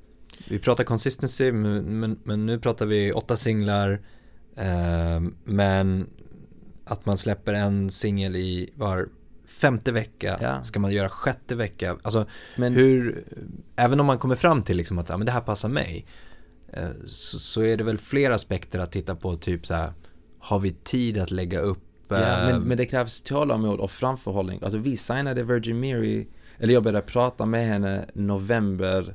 vi 0.49 0.59
pratar 0.59 0.85
consistency 0.85 1.53
men, 1.53 2.01
men, 2.01 2.19
men, 2.25 2.47
nu 2.47 2.59
pratar 2.59 2.87
vi 2.87 3.13
åtta 3.13 3.37
singlar 3.37 4.01
eh, 4.57 5.21
men 5.45 6.07
att 6.85 7.07
man 7.07 7.19
släpper 7.19 7.55
en 7.55 7.91
singel 7.91 8.37
i 8.37 8.71
var 8.75 9.09
femte 9.49 9.93
vecka, 9.93 10.39
ja. 10.43 10.63
ska 10.63 10.81
man 10.81 10.93
göra 10.93 11.09
sjätte 11.09 11.55
vecka? 11.55 11.97
Alltså 12.03 12.27
men, 12.57 12.75
hur, 12.75 13.25
även 13.77 14.01
om 14.01 14.07
man 14.07 14.19
kommer 14.19 14.37
fram 14.37 14.63
till 14.63 14.77
liksom 14.77 14.99
att 14.99 15.09
ja, 15.09 15.17
men 15.17 15.27
det 15.27 15.33
här 15.33 15.41
passar 15.41 15.69
mig, 15.69 16.07
eh, 16.73 16.89
så, 17.05 17.39
så, 17.39 17.63
är 17.63 17.77
det 17.77 17.85
väl 17.85 17.99
fler 17.99 18.31
aspekter 18.31 18.79
att 18.79 18.93
titta 18.93 19.15
på, 19.15 19.37
typ 19.37 19.67
så 19.67 19.75
här, 19.75 19.93
har 20.39 20.59
vi 20.59 20.71
tid 20.71 21.19
att 21.19 21.31
lägga 21.31 21.61
upp? 21.61 21.85
Ja, 22.09 22.17
men, 22.17 22.55
eh, 22.55 22.61
men 22.61 22.77
det 22.77 22.87
krävs 22.87 23.23
tålamod 23.23 23.81
och 23.81 23.91
framförhållning. 23.91 24.61
Alltså 24.63 24.79
vi 24.79 24.97
signade 24.97 25.43
Virgin 25.43 25.81
Mary, 25.81 26.27
eller 26.59 26.75
jag 26.75 26.83
började 26.83 27.07
prata 27.07 27.47
med 27.47 27.67
henne 27.67 28.07
november 28.15 29.15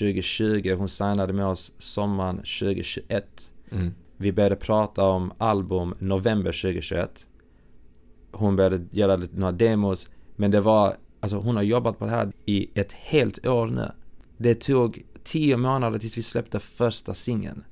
2020, 0.00 0.74
hon 0.78 0.88
signade 0.88 1.32
med 1.32 1.46
oss 1.46 1.72
sommaren 1.78 2.36
2021. 2.36 3.52
Mm. 3.72 3.94
Vi 4.16 4.32
började 4.32 4.56
prata 4.56 5.04
om 5.04 5.32
album 5.38 5.94
november 5.98 6.52
2021. 6.52 7.26
Hon 8.32 8.56
började 8.56 8.84
göra 8.90 9.16
lite, 9.16 9.36
några 9.36 9.52
demos. 9.52 10.08
Men 10.36 10.50
det 10.50 10.60
var, 10.60 10.96
alltså 11.20 11.36
hon 11.36 11.56
har 11.56 11.62
jobbat 11.62 11.98
på 11.98 12.04
det 12.04 12.10
här 12.10 12.32
i 12.46 12.80
ett 12.80 12.92
helt 12.92 13.46
år 13.46 13.66
nu. 13.66 13.90
Det 14.36 14.54
tog 14.54 15.02
tio 15.24 15.56
månader 15.56 15.98
tills 15.98 16.18
vi 16.18 16.22
släppte 16.22 16.58
första 16.58 17.14
singeln. 17.14 17.64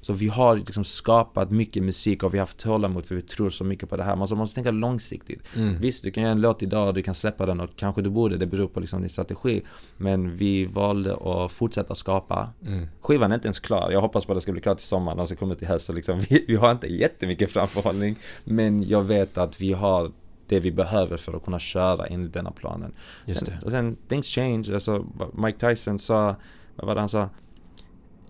Så 0.00 0.12
vi 0.12 0.28
har 0.28 0.56
liksom 0.56 0.84
skapat 0.84 1.50
mycket 1.50 1.82
musik 1.82 2.22
och 2.22 2.34
vi 2.34 2.38
har 2.38 2.42
haft 2.42 2.58
tålamod 2.58 3.06
för 3.06 3.14
vi 3.14 3.22
tror 3.22 3.50
så 3.50 3.64
mycket 3.64 3.88
på 3.88 3.96
det 3.96 4.04
här. 4.04 4.16
Man 4.16 4.28
måste 4.38 4.54
tänka 4.54 4.70
långsiktigt. 4.70 5.56
Mm. 5.56 5.80
Visst, 5.80 6.04
du 6.04 6.10
kan 6.10 6.22
göra 6.22 6.32
en 6.32 6.40
låt 6.40 6.62
idag 6.62 6.88
och 6.88 6.94
du 6.94 7.02
kan 7.02 7.14
släppa 7.14 7.46
den 7.46 7.60
och 7.60 7.70
kanske 7.76 8.02
du 8.02 8.10
borde, 8.10 8.36
det 8.36 8.46
beror 8.46 8.68
på 8.68 8.80
liksom 8.80 9.00
din 9.00 9.10
strategi. 9.10 9.62
Men 9.96 10.36
vi 10.36 10.64
valde 10.66 11.16
att 11.16 11.52
fortsätta 11.52 11.94
skapa. 11.94 12.48
Mm. 12.66 12.86
Skivan 13.00 13.30
är 13.30 13.34
inte 13.34 13.46
ens 13.46 13.58
klar. 13.58 13.90
Jag 13.90 14.00
hoppas 14.00 14.24
på 14.24 14.32
att 14.32 14.36
det 14.36 14.40
ska 14.40 14.52
bli 14.52 14.60
klart 14.60 14.78
till 14.78 14.86
sommaren 14.86 15.18
och 15.18 15.28
så 15.28 15.36
kommer 15.36 15.54
till 15.54 15.68
höst. 15.68 15.92
Liksom, 15.92 16.20
vi, 16.28 16.44
vi 16.48 16.56
har 16.56 16.70
inte 16.70 16.92
jättemycket 16.92 17.50
framförhållning. 17.50 18.16
Men 18.44 18.88
jag 18.88 19.02
vet 19.02 19.38
att 19.38 19.60
vi 19.60 19.72
har 19.72 20.12
det 20.46 20.60
vi 20.60 20.72
behöver 20.72 21.16
för 21.16 21.36
att 21.36 21.44
kunna 21.44 21.58
köra 21.58 22.06
enligt 22.06 22.32
denna 22.32 22.50
planen. 22.50 22.92
Just 23.26 23.46
det. 23.46 23.58
Och 23.64 23.70
sen, 23.70 23.96
things 24.08 24.28
change. 24.28 24.74
Alltså, 24.74 25.06
Mike 25.34 25.68
Tyson 25.68 25.98
sa, 25.98 26.36
vad 26.76 26.86
var 26.86 26.94
det 26.94 27.00
han 27.00 27.08
sa? 27.08 27.28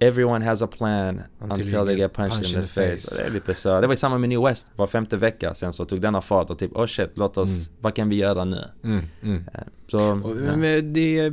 Everyone 0.03 0.45
has 0.45 0.63
a 0.63 0.67
plan 0.67 1.23
until, 1.39 1.61
until 1.61 1.87
they 1.87 1.97
get 1.97 2.13
punched, 2.13 2.39
punched 2.39 2.57
in 2.57 2.63
the 2.63 2.69
face. 2.69 3.09
face. 3.09 3.17
Det 3.17 3.27
är 3.27 3.31
lite 3.31 3.55
så. 3.55 3.81
Det 3.81 3.87
var 3.87 3.95
samma 3.95 4.19
med 4.19 4.29
New 4.29 4.43
West. 4.45 4.71
Var 4.77 4.87
femte 4.87 5.17
vecka 5.17 5.55
sen 5.55 5.73
så 5.73 5.85
tog 5.85 6.01
denna 6.01 6.21
fart 6.21 6.51
och 6.51 6.59
typ 6.59 6.77
oh 6.77 6.87
shit, 6.87 7.11
låt 7.15 7.37
oss, 7.37 7.67
mm. 7.67 7.79
vad 7.81 7.95
kan 7.95 8.09
vi 8.09 8.17
göra 8.17 8.45
nu? 8.45 8.65
Mm, 8.85 9.05
mm. 9.23 9.45
Eh, 9.55 9.61
så, 9.87 10.11
och, 10.11 10.37
ja. 10.65 10.81
det, 10.83 11.33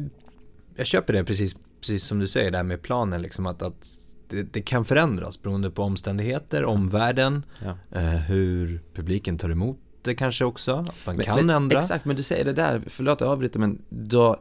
jag 0.76 0.88
köper 0.88 1.14
det 1.14 1.24
precis, 1.24 1.56
precis 1.80 2.04
som 2.04 2.20
du 2.20 2.28
säger 2.28 2.52
där 2.52 2.64
med 2.64 2.82
planen 2.82 3.22
liksom 3.22 3.46
att, 3.46 3.62
att 3.62 3.88
det, 4.30 4.44
det, 4.44 4.62
kan 4.62 4.86
förändras 4.86 5.42
beroende 5.42 5.70
på 5.70 5.84
omständigheter, 5.84 6.66
omvärlden, 6.66 7.46
ja. 7.64 8.00
eh, 8.00 8.04
hur 8.04 8.82
publiken 8.94 9.38
tar 9.38 9.50
emot 9.50 9.80
det 10.02 10.16
kanske 10.16 10.46
också. 10.46 10.74
Att 10.74 11.06
man 11.06 11.16
men, 11.16 11.26
kan 11.26 11.36
men, 11.36 11.50
ändra. 11.50 11.78
Exakt, 11.78 12.06
men 12.06 12.16
du 12.16 12.24
säger 12.24 12.46
det 12.46 12.54
där, 12.54 12.82
förlåt 12.88 13.22
jag 13.22 13.30
avbryter 13.30 13.60
men 13.60 13.82
då, 13.90 14.40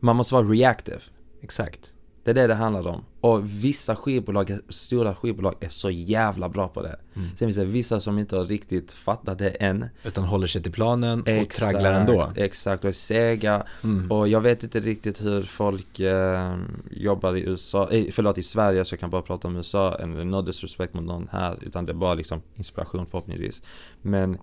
man 0.00 0.16
måste 0.16 0.34
vara 0.34 0.46
reactive. 0.46 1.00
Exakt. 1.42 1.93
Det 2.24 2.30
är 2.30 2.34
det 2.34 2.46
det 2.46 2.54
handlar 2.54 2.86
om. 2.86 3.04
Och 3.20 3.64
vissa 3.64 3.96
skivbolag, 3.96 4.58
stora 4.68 5.14
skivbolag 5.14 5.54
är 5.60 5.68
så 5.68 5.90
jävla 5.90 6.48
bra 6.48 6.68
på 6.68 6.82
det. 6.82 6.98
Mm. 7.14 7.28
Sen 7.28 7.38
finns 7.38 7.56
det 7.56 7.64
vissa 7.64 8.00
som 8.00 8.18
inte 8.18 8.36
har 8.36 8.44
riktigt 8.44 8.92
fattat 8.92 9.38
det 9.38 9.48
än. 9.48 9.86
Utan 10.04 10.24
håller 10.24 10.46
sig 10.46 10.62
till 10.62 10.72
planen 10.72 11.20
och 11.20 11.28
exakt, 11.28 11.70
tragglar 11.70 11.92
ändå. 11.92 12.32
Exakt, 12.36 12.84
och 12.84 12.88
är 12.88 12.92
sega. 12.92 13.66
Mm. 13.84 14.10
Och 14.10 14.28
jag 14.28 14.40
vet 14.40 14.62
inte 14.62 14.80
riktigt 14.80 15.22
hur 15.22 15.42
folk 15.42 16.00
eh, 16.00 16.54
jobbar 16.90 17.36
i 17.36 17.40
USA, 17.40 17.90
eh, 17.90 18.04
förlåt 18.12 18.38
i 18.38 18.42
Sverige, 18.42 18.84
så 18.84 18.92
jag 18.92 19.00
kan 19.00 19.10
bara 19.10 19.22
prata 19.22 19.48
om 19.48 19.56
USA. 19.56 19.94
And 20.02 20.26
no 20.26 20.42
disrespect 20.42 20.94
mot 20.94 21.04
någon 21.04 21.28
här, 21.32 21.58
utan 21.62 21.86
det 21.86 21.92
är 21.92 21.94
bara 21.94 22.14
liksom 22.14 22.42
inspiration 22.54 23.06
förhoppningsvis. 23.06 23.62
Men 24.02 24.38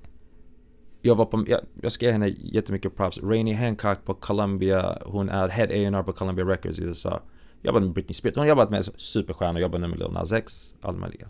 jag 1.02 1.16
var 1.16 1.26
på, 1.26 1.46
jag, 1.48 1.60
jag 1.82 1.92
ska 1.92 2.06
ge 2.06 2.12
henne 2.12 2.28
jättemycket 2.28 2.96
props. 2.96 3.20
Rainy 3.24 3.54
Hancock 3.54 4.06
på 4.06 4.14
Columbia, 4.14 4.98
hon 5.06 5.30
är 5.30 5.48
Head 5.50 5.68
A&R 5.68 6.04
på 6.04 6.14
Columbia 6.14 6.46
Records 6.46 6.80
i 6.80 6.84
USA 6.84 7.22
Jobbat 7.62 7.84
med 7.84 7.94
Britney 7.94 8.14
Spears. 8.14 8.36
Hon 8.36 8.42
har 8.42 8.50
jobbat 8.50 8.70
med 8.70 8.86
superstjärnor, 8.86 9.62
jobbat 9.62 9.82
med 9.82 10.00
Lil 10.00 10.12
Nas 10.12 10.32
X, 10.32 10.76
all 10.82 10.96
möjliga. 10.96 11.30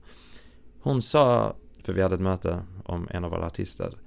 Hon 0.81 1.01
sa, 1.01 1.55
för 1.83 1.93
vi 1.93 2.01
hade 2.01 2.15
ett 2.15 2.21
möte 2.21 2.63
om 2.85 3.07
en 3.11 3.23
av 3.25 3.31
våra 3.31 3.45
artister. 3.45 3.97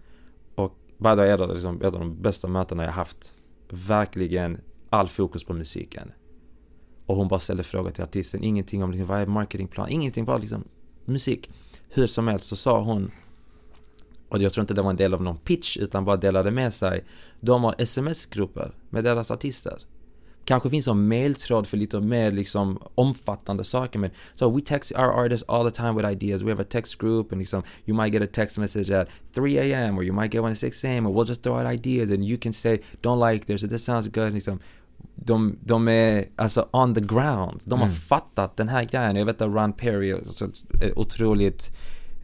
Och 0.55 0.79
by 0.99 1.09
the 1.09 1.15
way, 1.15 1.29
är 1.29 1.39
det 1.39 1.55
liksom 1.55 1.83
ett 1.83 1.95
av 1.95 2.01
de 2.01 2.23
bästa 2.23 2.49
mötena 2.49 2.85
jag 2.85 2.93
haft. 2.93 3.35
Verkligen 3.69 4.61
all 4.91 5.09
fokus 5.09 5.45
på 5.45 5.55
musiken. 5.55 6.13
Och 7.07 7.17
hon 7.17 7.29
bara 7.29 7.41
ställde 7.41 7.63
frågor 7.63 7.91
till 7.91 8.05
artisten, 8.05 8.45
ingenting 8.45 8.83
om 8.83 8.91
liksom, 8.91 9.07
vad 9.07 9.21
är 9.21 9.27
marketingplan, 9.27 9.89
ingenting, 9.89 10.25
bara 10.25 10.39
liksom 10.39 10.65
musik. 11.05 11.51
Hur 11.89 12.07
som 12.07 12.29
helst 12.29 12.45
så 12.45 12.57
sa 12.57 12.81
hon, 12.81 13.11
och 14.29 14.39
jag 14.39 14.53
tror 14.53 14.63
inte 14.63 14.75
det 14.75 14.83
var 14.83 14.91
en 14.91 14.97
del 14.97 15.15
av 15.15 15.23
någon 15.23 15.39
pitch 15.39 15.77
utan 15.77 16.05
bara 16.05 16.17
delade 16.17 16.51
med 16.51 16.75
sig. 16.75 17.05
De 17.41 17.65
har 17.65 17.75
sms-grupper 17.79 18.75
med 18.91 19.05
deras 19.05 19.31
artister 19.31 19.79
kanske 20.45 20.71
finns 20.71 20.89
en 20.89 21.09
mailtråd 21.09 21.67
för 21.67 21.77
lite 21.77 22.01
mer 22.01 22.33
liksom 22.33 22.79
omfattande 22.95 23.65
saker 23.65 23.99
men 23.99 24.11
so 24.35 24.57
we 24.57 24.61
text 24.61 24.93
our 24.93 25.25
artists 25.25 25.49
all 25.49 25.71
the 25.71 25.77
time 25.77 25.93
with 25.93 26.11
ideas 26.11 26.43
we 26.43 26.51
have 26.51 26.63
a 26.63 26.67
text 26.71 26.99
group 26.99 27.33
and 27.33 27.39
liksom 27.39 27.63
you 27.85 28.03
might 28.03 28.13
get 28.13 28.23
a 28.23 28.33
text 28.33 28.59
message 28.59 28.91
at 28.91 29.09
3 29.35 29.59
a.m. 29.59 29.99
or 29.99 30.05
you 30.05 30.15
might 30.21 30.33
get 30.33 30.43
one 30.43 30.53
at 30.53 30.59
6 30.59 30.85
a.m. 30.85 31.07
and 31.07 31.17
we'll 31.17 31.29
just 31.29 31.43
throw 31.43 31.59
out 31.59 31.75
ideas 31.75 32.11
and 32.11 32.25
you 32.25 32.39
can 32.39 32.53
say 32.53 32.81
don't 33.03 33.33
like 33.33 33.47
this 33.47 33.65
or 33.65 33.69
this 33.69 33.85
sounds 33.85 34.09
good 34.09 34.33
liksom 34.33 34.59
de, 35.15 35.57
de 35.61 35.89
är 35.89 36.25
alltså 36.37 36.69
on 36.71 36.95
the 36.95 37.01
ground 37.01 37.61
de 37.65 37.79
har 37.79 37.87
mm. 37.87 37.97
fattat 37.97 38.57
den 38.57 38.69
här 38.69 38.85
grejen 38.85 39.17
jag 39.17 39.27
vet 39.27 39.41
att 39.41 39.55
Ron 39.55 39.73
Perry 39.73 40.11
är 40.11 40.99
otroligt 40.99 41.73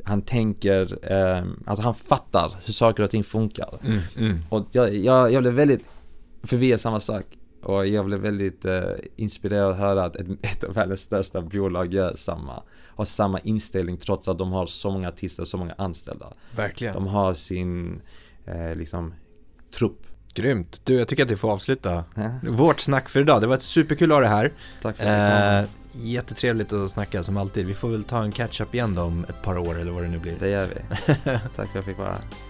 han 0.04 0.22
tänker, 0.22 1.12
eh, 1.12 1.44
alltså 1.66 1.82
han 1.82 1.94
fattar 1.94 2.52
hur 2.64 2.72
saker 2.72 3.02
och 3.02 3.10
ting 3.10 3.24
funkar. 3.24 3.78
Mm, 3.84 3.98
mm. 4.16 4.38
Och 4.48 4.66
jag, 4.72 4.96
jag, 4.96 5.32
jag 5.32 5.42
blev 5.42 5.54
väldigt, 5.54 5.84
för 6.42 6.56
vi 6.56 6.72
är 6.72 6.76
samma 6.76 7.00
sak. 7.00 7.24
Och 7.62 7.86
jag 7.86 8.04
blev 8.04 8.20
väldigt 8.20 8.64
eh, 8.64 8.82
inspirerad 9.16 9.70
att 9.70 9.78
höra 9.78 10.04
att 10.04 10.16
ett, 10.16 10.26
ett 10.42 10.64
av 10.64 10.74
världens 10.74 11.00
största 11.00 11.40
bolag 11.40 11.94
gör 11.94 12.14
samma. 12.14 12.62
Har 12.96 13.04
samma 13.04 13.40
inställning 13.40 13.96
trots 13.96 14.28
att 14.28 14.38
de 14.38 14.52
har 14.52 14.66
så 14.66 14.90
många 14.90 15.08
artister 15.08 15.42
och 15.42 15.48
så 15.48 15.56
många 15.56 15.74
anställda. 15.78 16.26
Verkligen. 16.56 16.94
De 16.94 17.06
har 17.06 17.34
sin, 17.34 18.00
eh, 18.46 18.74
liksom, 18.74 19.14
trupp. 19.74 20.06
Grymt. 20.34 20.80
Du, 20.84 20.94
jag 20.94 21.08
tycker 21.08 21.22
att 21.22 21.30
vi 21.30 21.36
får 21.36 21.50
avsluta 21.50 22.04
vårt 22.42 22.80
snack 22.80 23.08
för 23.08 23.20
idag. 23.20 23.40
Det 23.40 23.46
var 23.46 23.54
ett 23.54 23.62
superkul 23.62 24.12
att 24.12 24.16
ha 24.16 24.22
det 24.22 24.28
här. 24.28 24.52
Tack 24.82 24.96
för 24.96 25.04
att 25.04 25.64
eh, 25.64 25.70
Jättetrevligt 25.92 26.72
att 26.72 26.90
snacka 26.90 27.22
som 27.22 27.36
alltid. 27.36 27.66
Vi 27.66 27.74
får 27.74 27.88
väl 27.88 28.04
ta 28.04 28.22
en 28.22 28.32
catch-up 28.32 28.74
igen 28.74 28.94
då 28.94 29.02
om 29.02 29.24
ett 29.28 29.42
par 29.42 29.58
år 29.58 29.80
eller 29.80 29.92
vad 29.92 30.02
det 30.02 30.08
nu 30.08 30.18
blir. 30.18 30.36
Det 30.40 30.48
gör 30.48 30.66
vi. 30.66 30.74
Tack 31.24 31.52
för 31.54 31.62
att 31.62 31.74
jag 31.74 31.84
fick 31.84 31.98
vara 31.98 32.08
här. 32.08 32.49